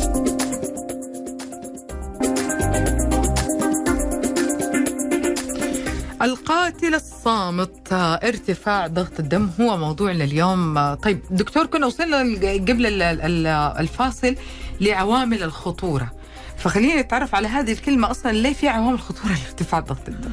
[6.25, 7.93] القاتل الصامت.
[7.93, 10.95] ارتفاع ضغط الدم هو موضوعنا اليوم.
[10.95, 12.19] طيب دكتور كنا وصلنا
[12.55, 13.47] قبل ال- ال-
[13.79, 14.35] الفاصل
[14.81, 16.13] لعوامل الخطورة.
[16.59, 18.33] فخلينا نتعرف على هذه الكلمة أصلا.
[18.33, 20.31] ليه في عوامل خطورة لارتفاع ضغط الدم؟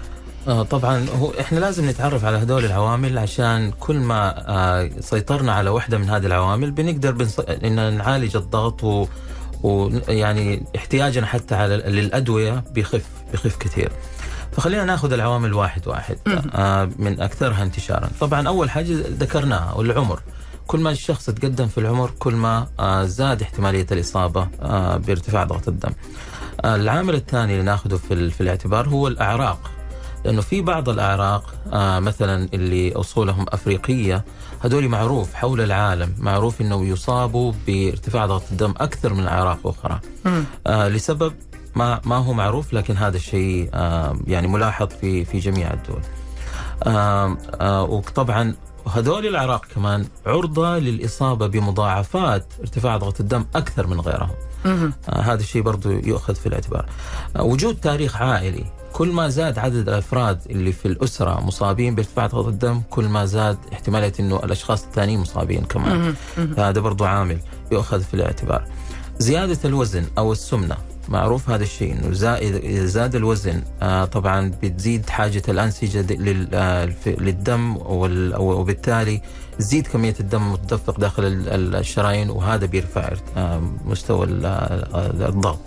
[0.47, 5.69] آه طبعا هو إحنا لازم نتعرف على هذول العوامل عشان كل ما آه سيطرنا على
[5.69, 7.39] واحدة من هذه العوامل بنقدر بنص...
[7.39, 9.07] إن نعالج الضغط و...
[9.63, 13.91] ويعني احتياجنا حتى على للأدوية بيخف بيخف كثير.
[14.51, 16.17] فخلينا ناخذ العوامل واحد واحد
[16.55, 18.09] آه من أكثرها انتشارا.
[18.19, 18.87] طبعا أول حاجة
[19.19, 20.19] ذكرناها والعمر.
[20.67, 25.67] كل ما الشخص تقدم في العمر كل ما آه زاد احتمالية الإصابة آه بارتفاع ضغط
[25.67, 25.91] الدم.
[26.65, 29.71] العامل الثاني اللي ناخذه في, في الاعتبار هو الأعراق.
[30.25, 31.53] لأنه في بعض الأعراق
[31.99, 34.25] مثلا اللي أصولهم أفريقية
[34.59, 39.99] هذول معروف حول العالم معروف إنه يصابوا بارتفاع ضغط الدم أكثر من أعراق أخرى
[40.89, 41.33] لسبب
[41.75, 46.01] ما ما هو معروف لكن هذا الشيء آه يعني ملاحظ في في جميع الدول.
[46.83, 48.55] آه آه وطبعا
[48.95, 54.35] هذول الاعراق كمان عرضة للإصابة بمضاعفات ارتفاع ضغط الدم أكثر من غيرهم.
[54.65, 56.85] آه هذا الشيء برضو يؤخذ في الاعتبار.
[57.35, 62.47] آه وجود تاريخ عائلي كل ما زاد عدد الأفراد اللي في الأسرة مصابين بارتفاع ضغط
[62.47, 66.15] الدم كل ما زاد احتمالية إنه الأشخاص الثانيين مصابين كمان.
[66.35, 67.39] فهذا برضو عامل
[67.71, 68.63] يؤخذ في الاعتبار
[69.19, 70.77] زيادة الوزن أو السمنة
[71.09, 76.05] معروف هذا الشيء إنه زائد اذا زاد الوزن آه طبعا بتزيد حاجة الأنسجة
[76.53, 77.77] آه، للدم
[78.39, 79.21] وبالتالي
[79.59, 85.59] تزيد كمية الدم المتدفق داخل ال- ال- الشرايين وهذا بيرفع آه، مستوى آه، الضغط.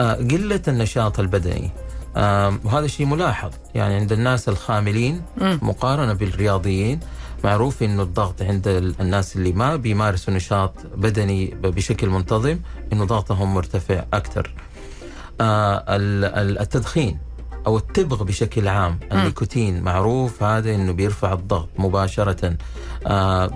[0.00, 1.70] آه، قلة النشاط البدني
[2.16, 5.22] وهذا شيء ملاحظ يعني عند الناس الخاملين.
[5.40, 7.00] مقارنة بالرياضيين
[7.44, 12.58] معروف إنه الضغط عند ال- الناس اللي ما بيمارسوا نشاط بدني بشكل منتظم
[12.92, 14.54] إنه ضغطهم مرتفع أكثر.
[15.40, 17.18] آه ال- ال- التدخين
[17.66, 22.56] أو التبغ بشكل عام النيكوتين معروف هذا إنه بيرفع الضغط مباشرة
[23.06, 23.50] آه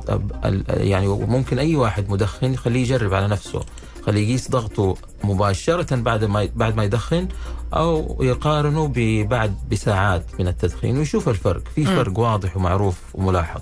[0.69, 3.61] يعني ممكن أي واحد مدخن يخليه يجرب على نفسه
[4.07, 7.29] خليه يقيس ضغطه مباشرة بعد ما بعد ما يدخن
[7.75, 11.63] أو يقارنه ببعد بساعات من التدخين ويشوف الفرق.
[11.75, 13.61] في فرق واضح ومعروف وملاحظ.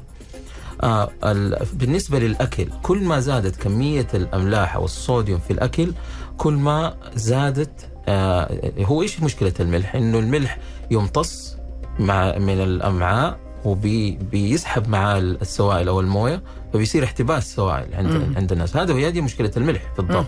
[0.83, 5.93] آه ال- بالنسبة للأكل كل ما زادت كمية الأملاح أو الصوديوم في الأكل
[6.39, 10.59] كل ما زادت آه هو إيش مشكلة الملح؟ إنه الملح
[10.91, 11.57] يمتص
[11.99, 18.35] مع من الأمعاء وبيسحب معاه السوائل أو الموية فبيصير احتباس سوائل عند مم.
[18.37, 20.27] عند الناس هذا هي دي مشكلة الملح في الضغط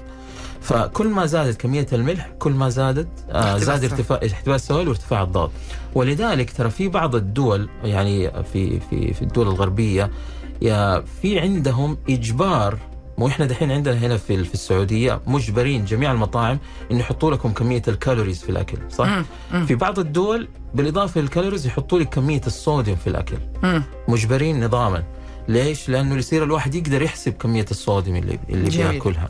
[0.61, 3.85] فكل ما زادت كمية الملح كل ما زادت آه زاد.
[3.85, 5.51] ارتفاع احتباس السوائل وارتفاع الضغط
[5.95, 10.11] ولذلك ترى في بعض الدول يعني في في في الدول الغربية
[10.63, 12.79] يا في عندهم إجبار
[13.19, 16.59] وإحنا دحين عندنا هنا في في السعودية مجبرين جميع المطاعم
[16.91, 19.25] انه يحطوا لكم كمية ال calories في الأكل صح؟ مم.
[19.53, 19.67] مم.
[19.67, 23.83] في بعض الدول بالإضافة لل calories يحطوا لك كمية الصوديوم في الأكل مم.
[24.09, 25.03] مجبرين نظاما
[25.49, 28.91] ليش؟ لأنه يصير الواحد يقدر يحسب كمية الصوديوم اللي اللي جميل.
[28.91, 29.29] بيأكلها.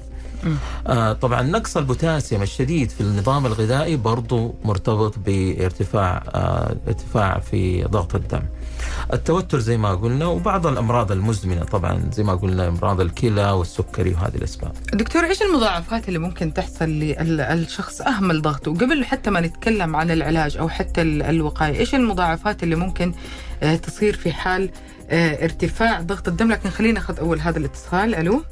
[0.86, 8.14] آه طبعا نقص البوتاسيوم الشديد في النظام الغذائي برضو مرتبط بارتفاع آه ارتفاع في ضغط
[8.14, 8.42] الدم
[9.12, 14.34] التوتر زي ما قلنا وبعض الأمراض المزمنة طبعا زي ما قلنا أمراض الكلى والسكري وهذه
[14.34, 20.10] الأسباب دكتور إيش المضاعفات اللي ممكن تحصل للشخص أهمل ضغطه قبل حتى ما نتكلم عن
[20.10, 23.12] العلاج أو حتى ال- الوقاية إيش المضاعفات اللي ممكن
[23.62, 24.70] آه، تصير في حال
[25.10, 28.14] آه، ارتفاع ضغط الدم لكن خلينا ناخذ أول هذا الاتصال.
[28.14, 28.42] ألو؟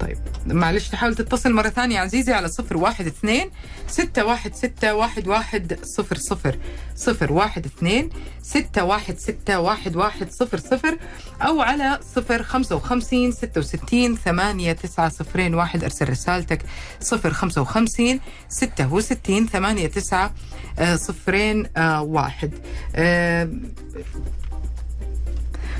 [0.00, 0.18] طيب.
[0.46, 3.50] معلش تحاول تتصل مرة ثانية عزيزي على صفر واحد اثنين
[3.88, 6.58] ستة واحد ستة واحد واحد صفر صفر
[6.96, 8.10] صفر واحد اثنين
[8.42, 10.98] ستة واحد ستة واحد واحد صفر صفر
[11.42, 16.62] أو على صفر خمسة وخمسين ستة وستين ثمانية تسعة صفرين واحد أرسل رسالتك
[17.00, 20.34] صفر خمسة وخمسين ستة وستين ثمانية تسعة
[20.94, 22.50] صفرين آه، واحد.
[22.96, 23.48] آه،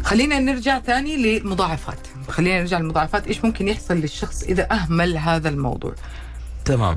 [0.07, 3.27] خلينا نرجع ثاني للمضاعفات خلينا نرجع للمضاعفات.
[3.27, 5.95] إيش ممكن يحصل للشخص إذا أهمل هذا الموضوع؟
[6.65, 6.97] تمام.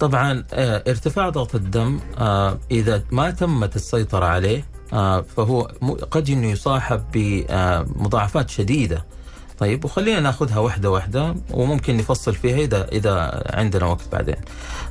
[0.00, 5.62] طبعا آه، ارتفاع ضغط الدم آه، إذا ما تمت السيطرة عليه آه، فهو
[6.10, 9.04] قد إنه يصاحب بمضاعفات شديدة.
[9.58, 14.36] طيب وخلينا ناخذها واحدة واحدة وممكن نفصل فيها إذا إذا عندنا وقت بعدين.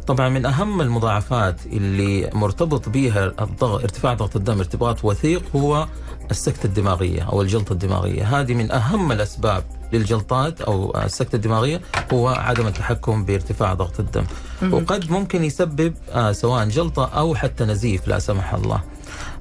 [0.08, 5.88] طبعا من أهم المضاعفات اللي مرتبط بها الضغط ارتفاع ضغط الدم ارتباط وثيق هو
[6.32, 8.40] السكتة الدماغية أو الجلطة الدماغية.
[8.40, 11.82] هذه من أهم الأسباب للجلطات أو السكتة الدماغية
[12.14, 14.24] هو عدم التحكم بارتفاع ضغط الدم.
[14.72, 18.82] وقد ممكن يسبب آه، سواء جلطة أو حتى نزيف لا سمح الله.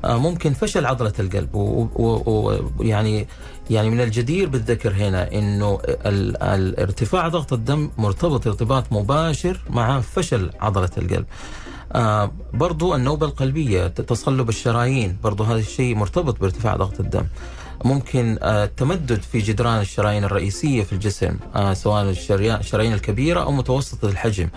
[0.04, 3.26] ممكن فشل عضلة القلب ويعني
[3.70, 5.78] يعني من الجدير بالذكر هنا إنه
[6.78, 11.24] ارتفاع ضغط الدم مرتبط ارتباط مباشر مع فشل عضلة القلب.
[11.92, 17.24] آه برضو النوبة القلبية تصلب الشرايين برضو هذا الشيء مرتبط بارتفاع ضغط الدم
[17.84, 24.08] ممكن آه تمدد في جدران الشرايين الرئيسية في الجسم آه سواء الشرايين الكبيرة أو متوسطة
[24.08, 24.48] الحجم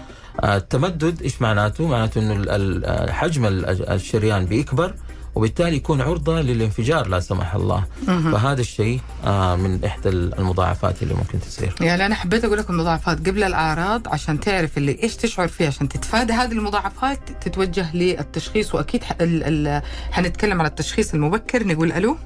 [0.43, 4.93] آه التمدد إيش معناته؟ معناته أنه ال- حجم ال- الشريان بيكبر
[5.39, 7.83] وبالتالي يكون عرضة للانفجار لا سمح الله.
[8.05, 11.75] فهذا الشيء آه من إحدى المضاعفات اللي ممكن تصير.
[11.81, 15.89] يعني أنا حبيت أقول لكم مضاعفات قبل الأعراض عشان تعرف اللي إيش تشعر فيه عشان
[15.89, 16.33] تتفادى.
[16.33, 19.11] هذه المضاعفات تتوجه للتشخيص وأكيد ح...
[19.21, 19.67] ال...
[19.67, 19.81] ال...
[20.11, 21.67] حنتكلم على التشخيص المبكر.
[21.67, 22.17] نقول ألو.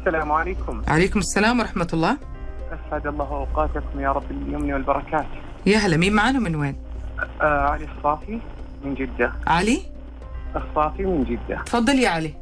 [0.00, 0.82] السلام عليكم.
[0.88, 2.16] عليكم السلام ورحمة الله.
[2.88, 5.26] أسعد الله أوقاتكم يا رب اليمن والبركات.
[5.66, 6.76] يا هلا مين معنا من وين؟
[7.40, 8.38] آه علي الصافي
[8.84, 9.32] من جدة.
[9.46, 9.82] علي؟
[10.56, 11.62] الصافي من جدة.
[11.62, 12.34] تفضل يا علي.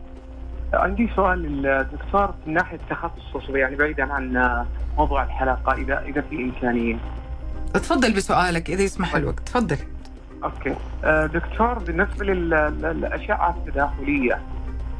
[0.72, 1.38] عندي سؤال.
[1.62, 4.66] للدكتور من ناحية تخصص يعني بعيدا عن آه،
[4.98, 6.96] موضوع الحلقة إذا إذا في إمكانية.
[7.74, 9.40] تفضل بسؤالك إذا يسمح الوقت.
[9.40, 9.76] تفضل.
[10.44, 10.74] أوكي.
[11.04, 12.50] آه، دكتور بالنسبة لل-
[12.82, 14.38] للأشعة التداخلية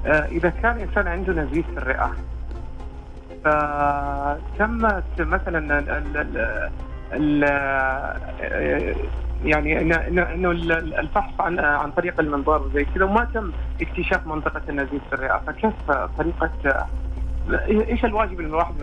[0.07, 2.13] آه، إذا كان إنسان عنده نزيف في الرئة
[3.45, 6.17] فتمت مثلا ال ال
[7.13, 7.45] ال
[8.43, 8.95] ال
[9.45, 13.51] يعني انه إنه- إنه ال- الفحص عن عن طريق المنظار زي كذا وما تم
[13.81, 15.43] اكتشاف منطقة النزيف في الرئة.
[15.47, 15.73] فكيف
[16.19, 16.87] طريقه
[17.89, 18.75] إيش الواجب اللي الواحد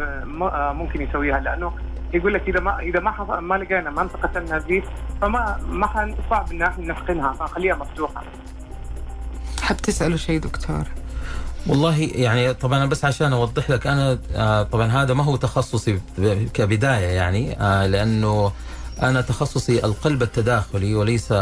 [0.78, 1.72] ممكن يسويها؟ لأنه
[2.14, 4.86] يقول لك إذا ما إذا ما ما لقينا منطقة النزيف
[5.22, 8.24] فما ما صعب إن إحنا نحقنها فنخليها مفتوحة.
[9.62, 10.84] حاب تسأله شيء دكتور؟
[11.68, 16.00] والله يعني طبعا بس عشان أوضح لك أنا آه، طبعا هذا ما هو تخصصي
[16.54, 18.52] كبداية يعني آه، لأنه
[19.04, 21.36] أنا تخصصي القلب التداخلي وليس آه،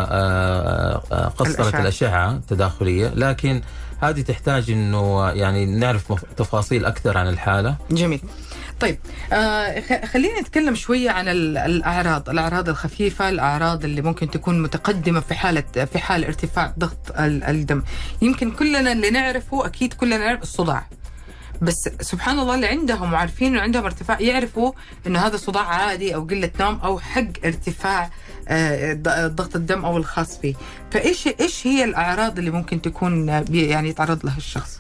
[1.11, 1.81] آه، قسطره الأشعة.
[1.81, 3.61] الأشعة التداخلية لكن
[4.01, 7.75] هذه تحتاج إنه يعني نعرف تفاصيل أكثر عن الحالة.
[7.91, 8.21] جميل.
[8.79, 8.97] طيب
[9.33, 15.33] آه خلينا نتكلم شوية عن ال- الأعراض الأعراض الخفيفة الأعراض اللي ممكن تكون متقدمة في
[15.35, 15.63] حالة
[15.93, 17.83] في حال ارتفاع ضغط ال- الدم.
[18.21, 20.87] يمكن كلنا اللي نعرفه أكيد كلنا نعرف الصداع.
[21.61, 24.71] بس سبحان الله اللي عندهم وعارفين إنه عندهم ارتفاع يعرفوا
[25.07, 28.09] إنه هذا صداع عادي أو قلة نوم أو حق ارتفاع
[28.47, 28.93] آه،
[29.27, 30.55] ضغط الدم أو الخاص فيه
[30.91, 34.79] فإيش إيش هي الأعراض اللي ممكن تكون آه، يعني يتعرض لها الشخص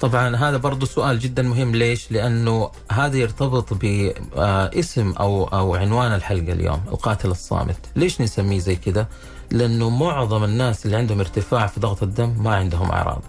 [0.00, 6.52] طبعا هذا برضو سؤال جدا مهم ليش؟ لأنه هذا يرتبط باسم أو أو عنوان الحلقة
[6.52, 9.06] اليوم القاتل الصامت، ليش نسميه زي كذا؟
[9.50, 13.22] لأنه معظم الناس اللي عندهم ارتفاع في ضغط الدم ما عندهم أعراض.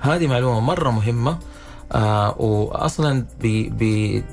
[0.00, 1.38] هذه معلومة مرة مهمة
[1.92, 3.24] آه واصلا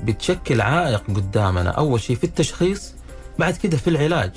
[0.04, 1.70] بتشكل عائق قدامنا.
[1.70, 2.94] أول شيء في التشخيص
[3.38, 4.30] بعد كده في العلاج.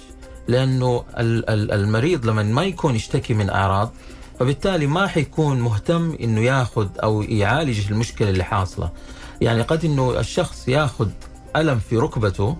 [0.47, 3.91] لأنه ال- ال- المريض لما ما يكون يشتكي من أعراض
[4.39, 8.89] فبالتالي ما حيكون مهتم إنه ياخذ أو يعالج المشكلة اللي حاصلة.
[9.41, 11.09] يعني قد إنه الشخص ياخذ
[11.55, 12.57] ألم في ركبته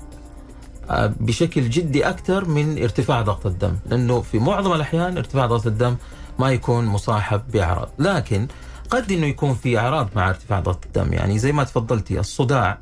[0.90, 3.76] آه، بشكل جدي أكثر من ارتفاع ضغط الدم.
[3.86, 5.96] لأنه في معظم الأحيان ارتفاع ضغط الدم
[6.40, 7.90] ما يكون مصاحب بأعراض.
[8.00, 8.48] لكن
[8.90, 11.14] قد إنه يكون في إعراض مع ارتفاع ضغط الدم.
[11.14, 12.78] يعني زي ما تفضلتي الصداع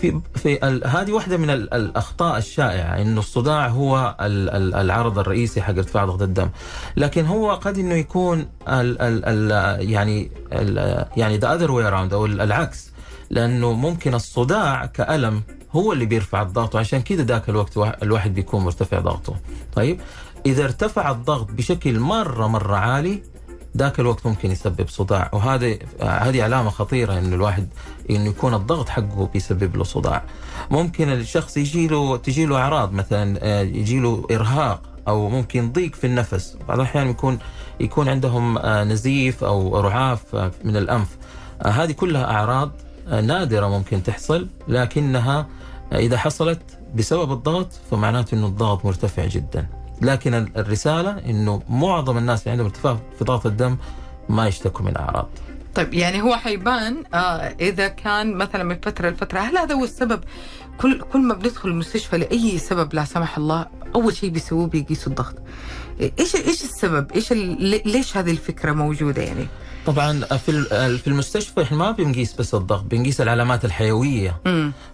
[0.00, 5.18] في في ال- هذه واحدة من ال- الأخطاء الشائعة إنه الصداع هو ال- ال- العرض
[5.18, 6.48] الرئيسي حق ارتفاع ضغط الدم.
[6.96, 12.12] لكن هو قد إنه يكون ال ال ال يعني ال يعني the other way around
[12.14, 12.92] أو ال- العكس.
[13.30, 15.42] لأنه ممكن الصداع كألم
[15.72, 19.34] هو اللي بيرفع الضغط وعشان كذا ذاك الوقت وا- الواحد بيكون مرتفع ضغطه.
[19.74, 20.00] طيب
[20.46, 23.22] إذا ارتفع الضغط بشكل مرة مرة عالي
[23.76, 25.30] ذاك الوقت ممكن يسبب صداع.
[25.32, 27.68] وهذه هذه علامة خطيرة انه الواحد
[28.10, 30.22] انه يكون الضغط حقه بيسبب له صداع.
[30.70, 35.94] ممكن الشخص يجي له تجي له أعراض مثلا آه، يجي له إرهاق أو ممكن ضيق
[35.94, 36.56] في النفس.
[36.68, 37.38] بعض الأحيان يكون
[37.80, 41.16] يكون عندهم آه، نزيف أو رعاف آه، من الأنف.
[41.62, 42.70] آه، هذه كلها أعراض
[43.08, 45.46] آه، نادرة ممكن تحصل لكنها
[45.92, 46.60] آه، إذا حصلت
[46.94, 49.66] بسبب الضغط فمعناته إنه الضغط مرتفع جدا.
[50.02, 53.76] لكن ال- الرسالة إنه معظم الناس اللي عندهم ارتفاع في ضغط الدم
[54.28, 55.28] ما يشتكوا من أعراض.
[55.74, 57.16] طيب يعني هو حيبان آه
[57.60, 60.20] إذا كان مثلا من فترة لفترة هل هذا هو السبب؟
[60.80, 65.34] كل كل ما بندخل المستشفى لأي سبب لا سمح الله أول شيء بيسووه بيقيسوا الضغط.
[66.00, 67.32] إيش إيش السبب؟ إيش
[67.86, 69.46] ليش هذه الفكرة موجودة يعني؟
[69.86, 70.64] طبعا في
[70.98, 74.36] في المستشفى إحنا ما بنقيس بس الضغط بنقيس العلامات الحيوية.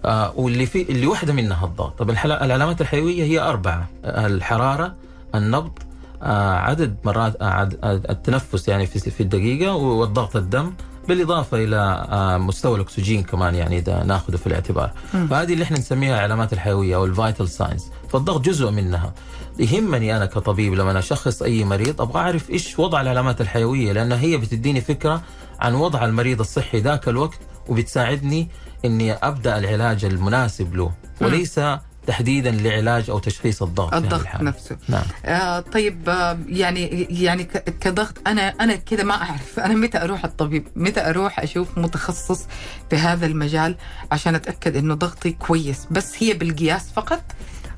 [0.04, 1.98] آه واللي في اللي واحدة منها الضغط.
[1.98, 4.94] طب العلامات الحيوية هي أربعة الحرارة
[5.34, 5.78] النبض
[6.22, 10.72] آه عدد مرات آه عد آه، التنفس يعني في في الدقيقة والضغط الدم
[11.08, 14.90] بالإضافة إلى آه مستوى الأكسجين كمان يعني إذا ناخذه في الاعتبار.
[15.30, 17.86] فهذه اللي إحنا نسميها العلامات الحيوية أو ال vital signs.
[18.08, 19.14] فالضغط جزء منها.
[19.58, 24.36] يهمني أنا كطبيب لما أشخص أي مريض أبغى أعرف إيش وضع العلامات الحيوية لأن هي
[24.36, 25.22] بتديني فكرة
[25.60, 28.48] عن وضع المريض الصحي ذاك الوقت وبتساعدني
[28.84, 31.60] إني أبدأ العلاج المناسب له وليس
[32.06, 34.26] تحديدا لعلاج أو تشخيص الضغط هذه الضغط.
[34.40, 34.76] نفسه.
[34.88, 35.02] نعم.
[35.24, 37.44] آه طيب آه يعني يعني
[37.80, 39.60] كضغط أنا أنا كذا ما أعرف.
[39.60, 42.46] أنا متى أروح الطبيب؟ متى أروح أشوف متخصص
[42.90, 43.76] في هذا المجال
[44.12, 47.22] عشان أتأكد إنه ضغطي كويس؟ بس هي بالقياس فقط؟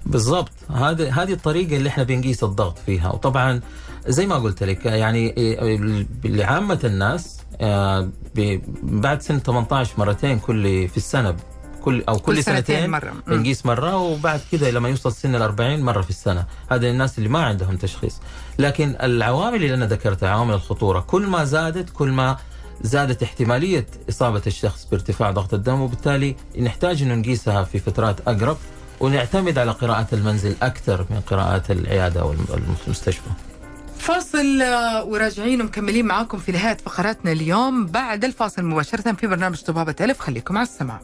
[0.06, 0.52] بالضبط.
[0.70, 3.12] هذه هذه الطريقة اللي إحنا بنقيس الضغط فيها.
[3.12, 3.60] وطبعا
[4.06, 8.08] زي ما قلت لك يعني إيه، لعامه الناس آه،
[8.82, 11.36] بعد سن 18 مرتين كل في السنة
[11.80, 13.10] كل أو كل, كل سنتين سنتين مرة.
[13.10, 13.36] مم.
[13.36, 16.44] بنقيس مرة وبعد كده لما يوصل سن ال 40 مرة في السنة.
[16.70, 18.20] هذا الناس اللي ما عندهم تشخيص.
[18.58, 21.00] لكن العوامل اللي أنا ذكرتها عوامل الخطورة.
[21.00, 22.36] كل ما زادت كل ما
[22.82, 28.56] زادت احتمالية إصابة الشخص بارتفاع ضغط الدم وبالتالي نحتاج إنه نقيسها في فترات أقرب.
[29.00, 32.34] ونعتمد على قراءات المنزل أكثر من قراءات العيادة أو
[32.86, 33.30] المستشفى.
[33.98, 37.86] فاصل آه، وراجعين ومكملين معاكم في نهاية فقراتنا اليوم.
[37.86, 40.20] بعد الفاصل مباشرة في برنامج طبابة ألف.
[40.20, 41.00] خليكم على السماع.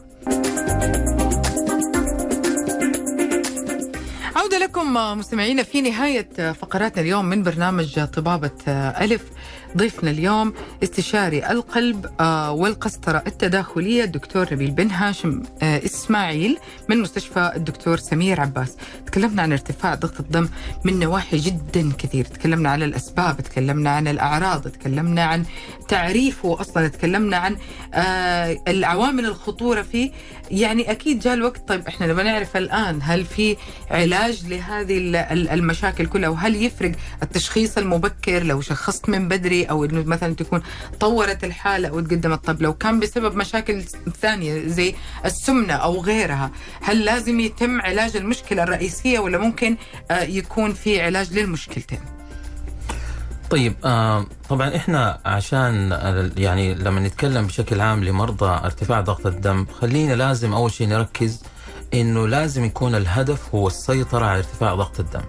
[4.35, 8.51] عودة لكم آه، مستمعينا في نهاية آه، فقراتنا اليوم من برنامج طبابة
[9.01, 9.21] ألف.
[9.77, 16.57] ضيفنا اليوم استشاري القلب آه، والقسطرة التداخلية الدكتور نبيل بن هاشم آه، إسماعيل
[16.89, 18.75] من مستشفى الدكتور سمير عباس.
[19.05, 20.49] تكلمنا عن ارتفاع ضغط الدم
[20.83, 22.25] من نواحي جدا كثير.
[22.25, 25.43] تكلمنا عن الأسباب تكلمنا عن الأعراض تكلمنا عن
[25.87, 27.55] تعريفه أصلا تكلمنا عن
[27.93, 30.11] آه، العوامل الخطورة فيه
[30.51, 31.67] يعني أكيد جاء الوقت.
[31.67, 33.57] طيب إحنا نبغى نعرف الآن هل في
[33.91, 36.91] علاج لهذه ال- ال- المشاكل كلها وهل يفرق
[37.23, 40.61] التشخيص المبكر؟ لو شخصت من بدري أو إنه مثلا تكون
[40.99, 43.83] طورت الحالة أو تقدمت طب لو كان بسبب مشاكل
[44.21, 46.51] ثانية زي السمنة أو غيرها
[46.81, 49.77] هل لازم يتم علاج المشكلة الرئيسية ولا ممكن
[50.11, 51.99] آه، يكون في علاج للمشكلتين
[53.49, 55.91] طيب آه طبعا إحنا عشان
[56.37, 61.43] يعني لما نتكلم بشكل عام لمرضى ارتفاع ضغط الدم خلينا لازم أول شيء نركز
[61.93, 65.21] إنه لازم يكون الهدف هو السيطرة على ارتفاع ضغط الدم.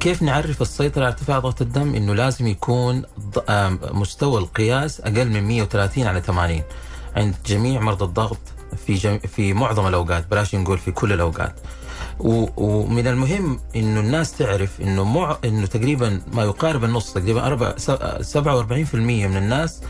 [0.00, 3.02] كيف نعرف السيطرة على ارتفاع ضغط الدم؟ إنه لازم يكون
[3.92, 6.62] مستوى القياس أقل من 130 على 80
[7.16, 8.38] عند جميع مرضى الضغط
[8.86, 9.18] في جم...
[9.18, 11.54] في معظم الأوقات بلاش نقول في كل الأوقات.
[12.20, 17.74] و- ومن المهم إنه الناس تعرف إنه مع إنه تقريبا ما يقارب النص تقريبا أربع
[17.76, 17.90] س-
[18.38, 19.80] 47% من الناس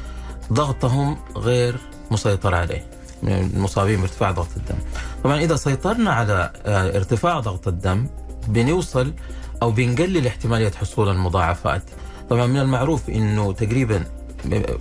[0.52, 1.76] ضغطهم غير
[2.10, 2.86] مسيطر عليه
[3.22, 4.78] من المصابين بارتفاع ضغط الدم.
[5.24, 8.06] طبعا إذا سيطرنا على آه، ارتفاع ضغط الدم
[8.48, 9.12] بنوصل
[9.62, 11.82] أو بنقلل احتماليه حصول المضاعفات.
[12.30, 14.04] طبعا من المعروف إنه تقريبا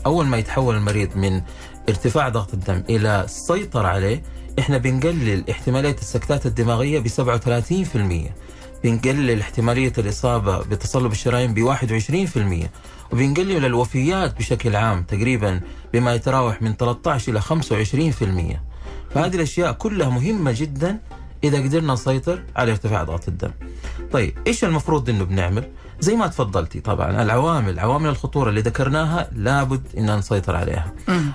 [0.05, 1.41] أول ما يتحول المريض من
[1.89, 4.23] ارتفاع ضغط الدم إلى السيطره عليه
[4.59, 8.31] إحنا بنقلل احتمالية السكتات الدماغية ب 37%
[8.83, 12.67] بنقلل احتمالية الإصابة بتصلب الشرايين ب 21%
[13.13, 15.61] وبنقلل الوفيات بشكل عام تقريبا
[15.93, 18.57] بما يتراوح من 13 إلى 25%
[19.13, 20.99] فهذه الأشياء كلها مهمة جدا
[21.47, 23.51] إذا قدرنا نسيطر على ارتفاع ضغط الدم.
[24.11, 25.63] طيب إيش المفروض إنه بنعمل؟
[25.99, 30.93] زي ما تفضلتي طبعا العوامل عوامل الخطورة اللي ذكرناها لابد إن نسيطر عليها.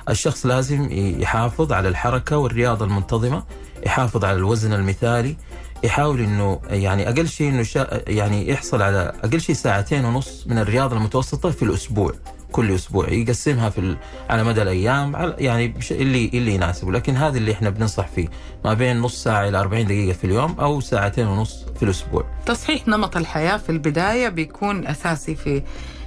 [0.09, 3.43] الشخص لازم يحافظ على الحركة والرياضة المنتظمة،
[3.87, 5.37] يحافظ على الوزن المثالي،
[5.85, 10.59] يحاول إنه يعني أقل شيء إنه شا يعني يحصل على أقل شيء ساعتين ونص من
[10.59, 12.13] الرياضة المتوسطة في الأسبوع.
[12.53, 13.97] كل أسبوع يقسمها في
[14.31, 18.29] على مدى الأيام على يعني اللي اللي يناسبه لكن هذا اللي إحنا بننصح فيه
[18.65, 22.25] ما بين نص ساعة إلى 40 دقيقة في اليوم أو ساعتين ونص في الأسبوع.
[22.47, 25.63] تصحيح نمط الحياة في البداية بيكون أساسي في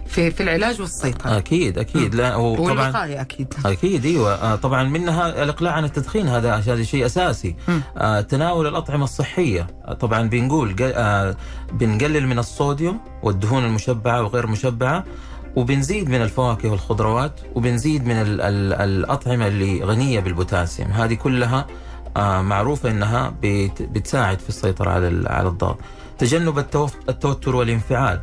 [0.08, 1.38] في في العلاج والسيطرة.
[1.38, 2.16] أكيد أكيد.
[2.16, 3.54] لا وطبعا والوقاية أكيد.
[3.66, 4.34] أكيد أيوه.
[4.34, 7.56] آه، طبعا منها الإقلاع عن التدخين هذا هذا شيء أساسي.
[7.98, 9.68] آه، تناول الأطعمة الصحية.
[9.86, 11.36] آه، طبعا بنقول قل- آه،
[11.74, 15.04] بنقلل من الصوديوم والدهون المشبعة وغير مشبعة.
[15.56, 20.92] وبنزيد من الفواكه والخضروات وبنزيد من ال ال الأطعمة اللي غنية بالبوتاسيوم.
[20.92, 21.68] هذه كلها
[22.18, 25.78] آه، معروفة إنها بت- بتساعد في السيطرة على على الضغط.
[26.18, 26.58] تجنب
[27.10, 28.20] التوتر والانفعال.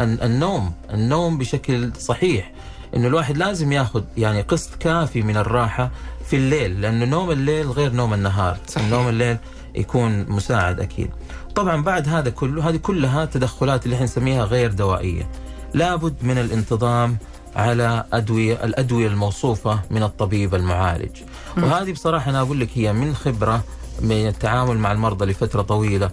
[0.00, 2.52] ال- النوم النوم بشكل صحيح.
[2.96, 5.90] إنه الواحد لازم ياخذ يعني قسط كافي من الراحة
[6.26, 8.56] في الليل لأنه نوم الليل غير نوم النهار.
[8.66, 8.88] صحيح.
[8.88, 9.36] نوم الليل
[9.74, 11.10] يكون مساعد أكيد.
[11.54, 15.28] طبعا بعد هذا كله هذه كلها تدخلات اللي إحنا نسميها غير دوائية.
[15.74, 17.16] لابد من الانتظام
[17.56, 21.16] على ادويه الأدوية الموصوفة من الطبيب المعالج
[21.56, 23.64] وهذه بصراحة أنا أقول لك هي من خبرة
[24.00, 26.10] من التعامل مع المرضى لفترة طويلة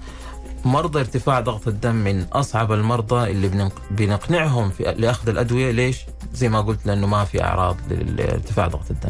[0.65, 5.97] مرضى ارتفاع ضغط الدم من أصعب المرضى اللي بنق- بنقنعهم في لأخذ الأدوية ليش؟
[6.33, 9.09] زي ما قلت لأنه ما في أعراض لارتفاع ضغط الدم.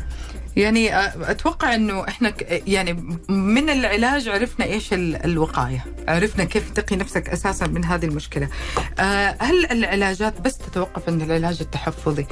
[0.56, 0.90] يعني
[1.32, 2.34] أتوقع إنه إحنا
[2.68, 2.94] يعني
[3.30, 8.48] من العلاج عرفنا إيش ال- الوقاية، عرفنا كيف تقي نفسك أساسا من هذه المشكلة.
[9.40, 12.26] هل العلاجات بس تتوقف عند العلاج التحفظي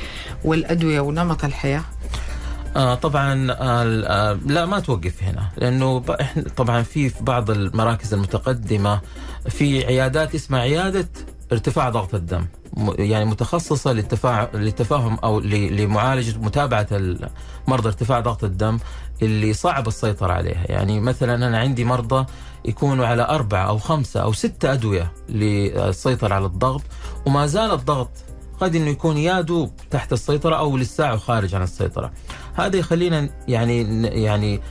[0.43, 1.83] والأدوية ونمط الحياة؟
[2.75, 9.01] آه طبعا آه لا ما توقف هنا لأنه إحنا طبعا في بعض المراكز المتقدمة
[9.49, 11.07] في عيادات اسمها عيادة
[11.51, 12.45] ارتفاع ضغط الدم
[12.99, 13.93] يعني متخصصة
[14.53, 16.87] للتفاهم أو لمعالجة متابعة
[17.67, 18.79] مرضى ارتفاع ضغط الدم
[19.21, 22.25] اللي صعب السيطرة عليها يعني مثلا أنا عندي مرضى
[22.65, 26.81] يكونوا على أربعة أو خمسة أو ستة أدوية للسيطرة على الضغط
[27.25, 28.09] وما زال الضغط
[28.59, 32.11] قد إنه يكون يا دوب تحت السيطرة أو لساعة خارج عن السيطرة.
[32.53, 34.61] هذا يخلينا يعني يعني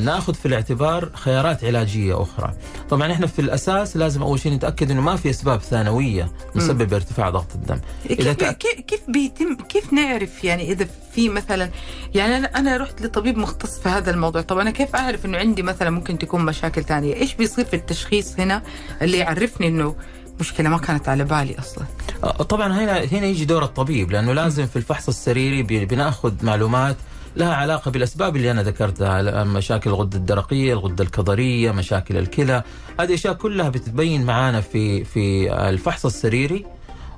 [0.00, 2.54] ناخذ في الاعتبار خيارات علاجية أخرى.
[2.90, 7.30] طبعا إحنا في الأساس لازم أول شيء نتأكد إنه ما في أسباب ثانوية مسببة ارتفاع
[7.30, 7.80] ضغط الدم.
[8.10, 11.70] إذا كيف تأ- كيف بيتم كيف نعرف يعني إذا في مثلا
[12.14, 15.62] يعني أنا أنا رحت لطبيب مختص في هذا الموضوع طب أنا كيف أعرف إنه عندي
[15.62, 18.62] مثلا ممكن تكون مشاكل ثانية إيش بيصير في التشخيص هنا
[19.02, 19.94] اللي يعرفني إنه
[20.40, 21.84] مشكلة ما كانت على بالي أصلا
[22.24, 26.96] آه، طبعا هنا هنا يجي دور الطبيب لأنه لازم في الفحص السريري بناخذ معلومات
[27.36, 32.62] لها علاقة بالأسباب اللي أنا ذكرتها مشاكل الغدة الدرقية، الغدة الكظريه، مشاكل الكلى،
[33.00, 36.66] هذه أشياء كلها بتتبين معانا في في الفحص السريري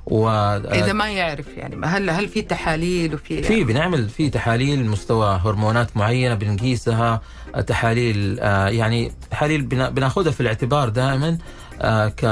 [0.05, 0.29] و
[0.73, 5.97] إذا ما يعرف يعني هل هل في تحاليل وفي في بنعمل في تحاليل مستوى هرمونات
[5.97, 7.21] معينة بنقيسها
[7.67, 11.37] تحاليل آه، يعني تحاليل بنا- بناخذها في الاعتبار دائما
[11.81, 12.23] آه، ك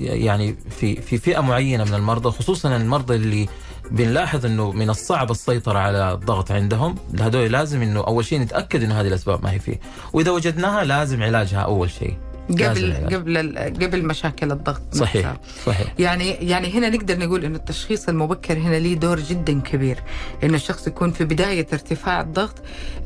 [0.00, 3.48] يعني في في فئة معينة من المرضى خصوصا المرضى اللي
[3.92, 6.94] بنلاحظ إنه من الصعب السيطرة على الضغط عندهم.
[7.20, 9.80] هذول لازم إنه أول شيء نتأكد إنه هذه الأسباب ما هي فيه.
[10.12, 12.16] وإذا وجدناها لازم علاجها أول شيء.
[12.50, 12.94] قبل.
[13.14, 15.40] قبل قبل مشاكل الضغط صحيح نفسها.
[15.66, 15.94] صحيح.
[15.98, 19.98] يعني يعني هنا نقدر نقول إنه التشخيص المبكر هنا ليه دور جدا كبير.
[20.44, 22.54] إنه الشخص يكون في بداية ارتفاع الضغط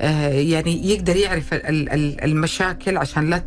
[0.00, 3.44] آه يعني يقدر يعرف ال- ال- المشاكل عشان لا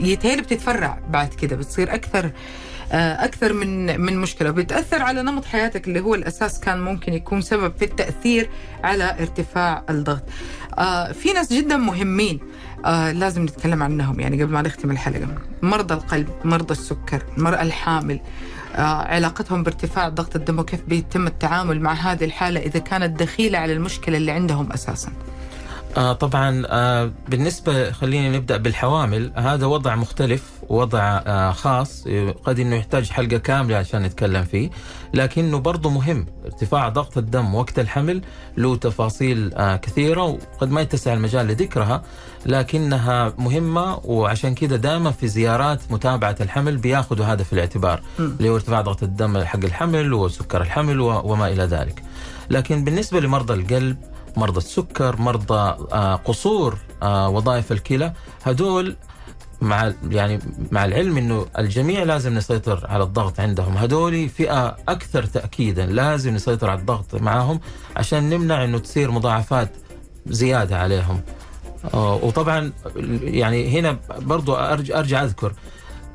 [0.00, 2.30] يتهيألي بتتفرع بعد كده بتصير أكثر
[2.92, 4.50] أكثر من من مشكلة.
[4.50, 8.50] بتاثر على نمط حياتك اللي هو الأساس كان ممكن يكون سبب في التأثير
[8.84, 10.22] على ارتفاع الضغط.
[10.78, 12.40] آه، في ناس جدا مهمين
[12.84, 14.20] آه، لازم نتكلم عنهم.
[14.20, 15.28] يعني قبل ما نختم الحلقة
[15.62, 18.20] مرضى القلب مرضى السكر المراه الحامل
[18.76, 23.72] آه، علاقتهم بارتفاع ضغط الدم وكيف بيتم التعامل مع هذه الحالة إذا كانت دخيلة على
[23.72, 25.12] المشكلة اللي عندهم أساسا.
[25.96, 29.32] آه طبعا آه بالنسبة خلينا نبدأ بالحوامل.
[29.36, 32.04] هذا وضع مختلف وضع آه خاص
[32.44, 34.70] قد إنه يحتاج حلقة كاملة عشان نتكلم فيه
[35.14, 36.26] لكنه برضه مهم.
[36.44, 38.22] ارتفاع ضغط الدم وقت الحمل
[38.56, 42.02] له تفاصيل آه كثيرة وقد ما يتسع المجال لذكرها
[42.46, 48.54] لكنها مهمة وعشان كده دائما في زيارات متابعة الحمل بياخذوا هذا في الاعتبار اللي هو
[48.54, 52.02] ارتفاع ضغط الدم حق الحمل وسكر الحمل وما إلى ذلك.
[52.50, 53.96] لكن بالنسبة لمرضى القلب
[54.36, 58.12] مرضى السكر مرضى آه، قصور آه، وظائف الكلى.
[58.44, 58.96] هدول
[59.60, 60.38] مع يعني
[60.72, 63.76] مع العلم إنه الجميع لازم نسيطر على الضغط عندهم.
[63.76, 67.60] هدول فئة أكثر تاكيدا لازم نسيطر على الضغط معاهم
[67.96, 69.70] عشان نمنع إنه تصير مضاعفات
[70.26, 71.20] زيادة عليهم.
[71.94, 72.72] آه، وطبعا
[73.22, 75.52] يعني هنا برضو ارجع أرجع أذكر.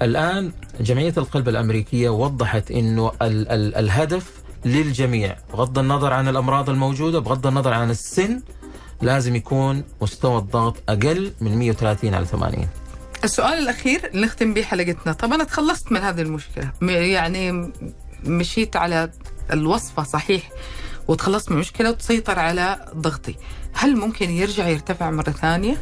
[0.01, 5.35] الآن جمعية القلب الأمريكية وضحت إنه ال ال الهدف للجميع.
[5.53, 8.41] بغض النظر عن الأمراض الموجودة بغض النظر عن السن
[9.01, 12.67] لازم يكون مستوى الضغط أقل من 130 على 80
[13.23, 15.13] السؤال الأخير اللي نختم به حلقتنا.
[15.13, 16.71] طب أنا تخلصت من هذه المشكلة.
[16.81, 17.71] يعني
[18.23, 19.11] مشيت على
[19.53, 20.49] الوصفة صحيح
[21.07, 23.35] وتخلصت من المشكلة وتسيطر على ضغطي.
[23.73, 25.77] هل ممكن يرجع يرتفع مرة ثانية؟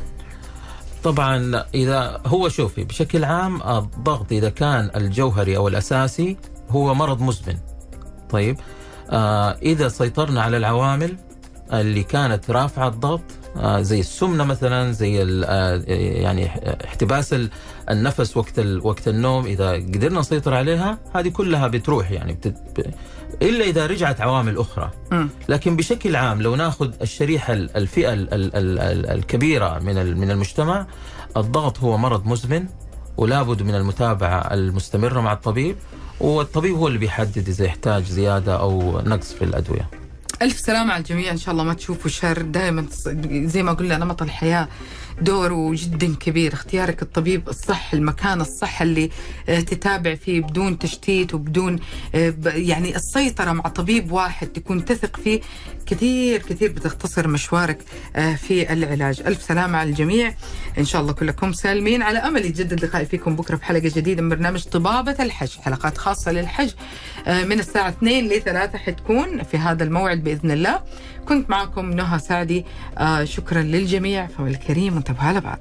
[1.03, 6.38] طبعا إذا هو شوفي بشكل عام الضغط إذا كان الجوهري أو الأساسي
[6.69, 7.57] هو مرض مزمن.
[8.30, 8.57] طيب.
[9.09, 11.17] آه إذا سيطرنا على العوامل
[11.73, 13.21] اللي كانت رافعة الضغط
[13.57, 15.84] آه زي السمنة مثلا زي آه
[16.21, 16.49] يعني
[16.86, 17.49] احتباس ال-
[17.89, 22.47] النفس وقت ال- وقت النوم إذا قدرنا نسيطر عليها هذه كلها بتروح يعني بت...
[22.47, 22.93] ب-
[23.41, 24.91] إلا إذا رجعت عوامل أخرى.
[25.49, 30.32] لكن بشكل عام لو ناخذ الشريحة ال- الفئة ال- ال- ال- ال- الكبيرة من من
[30.32, 30.86] المجتمع
[31.38, 32.65] الضغط هو مرض مزمن
[33.17, 35.75] ولا بد من المتابعة المستمرة مع الطبيب.
[36.20, 39.89] والطبيب هو اللي بيحدد إذا يحتاج زيادة أو نقص في الأدوية.
[40.41, 41.32] ألف سلامة على الجميع.
[41.32, 42.41] إن شاء الله ما تشوفوا شر.
[42.41, 42.86] دائما
[43.45, 44.67] زي ما قلنا نمط الحياة
[45.22, 46.53] دوره جدا كبير.
[46.53, 49.09] اختيارك الطبيب الصح المكان الصح اللي
[49.49, 51.80] آه، تتابع فيه بدون تشتيت وبدون
[52.15, 55.41] آه، يعني السيطرة مع طبيب واحد تكون تثق فيه.
[55.86, 57.84] كثير كثير بتختصر مشوارك
[58.15, 59.22] آه، في العلاج.
[59.26, 60.34] ألف سلامة على الجميع.
[60.78, 62.01] إن شاء الله كلكم سالمين.
[62.01, 65.51] على أمل يتجدد لقائي فيكم بكرة في حلقة جديدة من برنامج طبابة الحج.
[65.59, 66.72] حلقات خاصة للحج
[67.28, 70.80] من الساعة 2 ل 3 حتكون في هذا الموعد بإذن الله.
[71.28, 72.65] كنت معكم نهى سعدي.
[72.97, 74.28] آه، شكرا للجميع.
[74.28, 75.59] فالكريم وانتبهوا على بعض.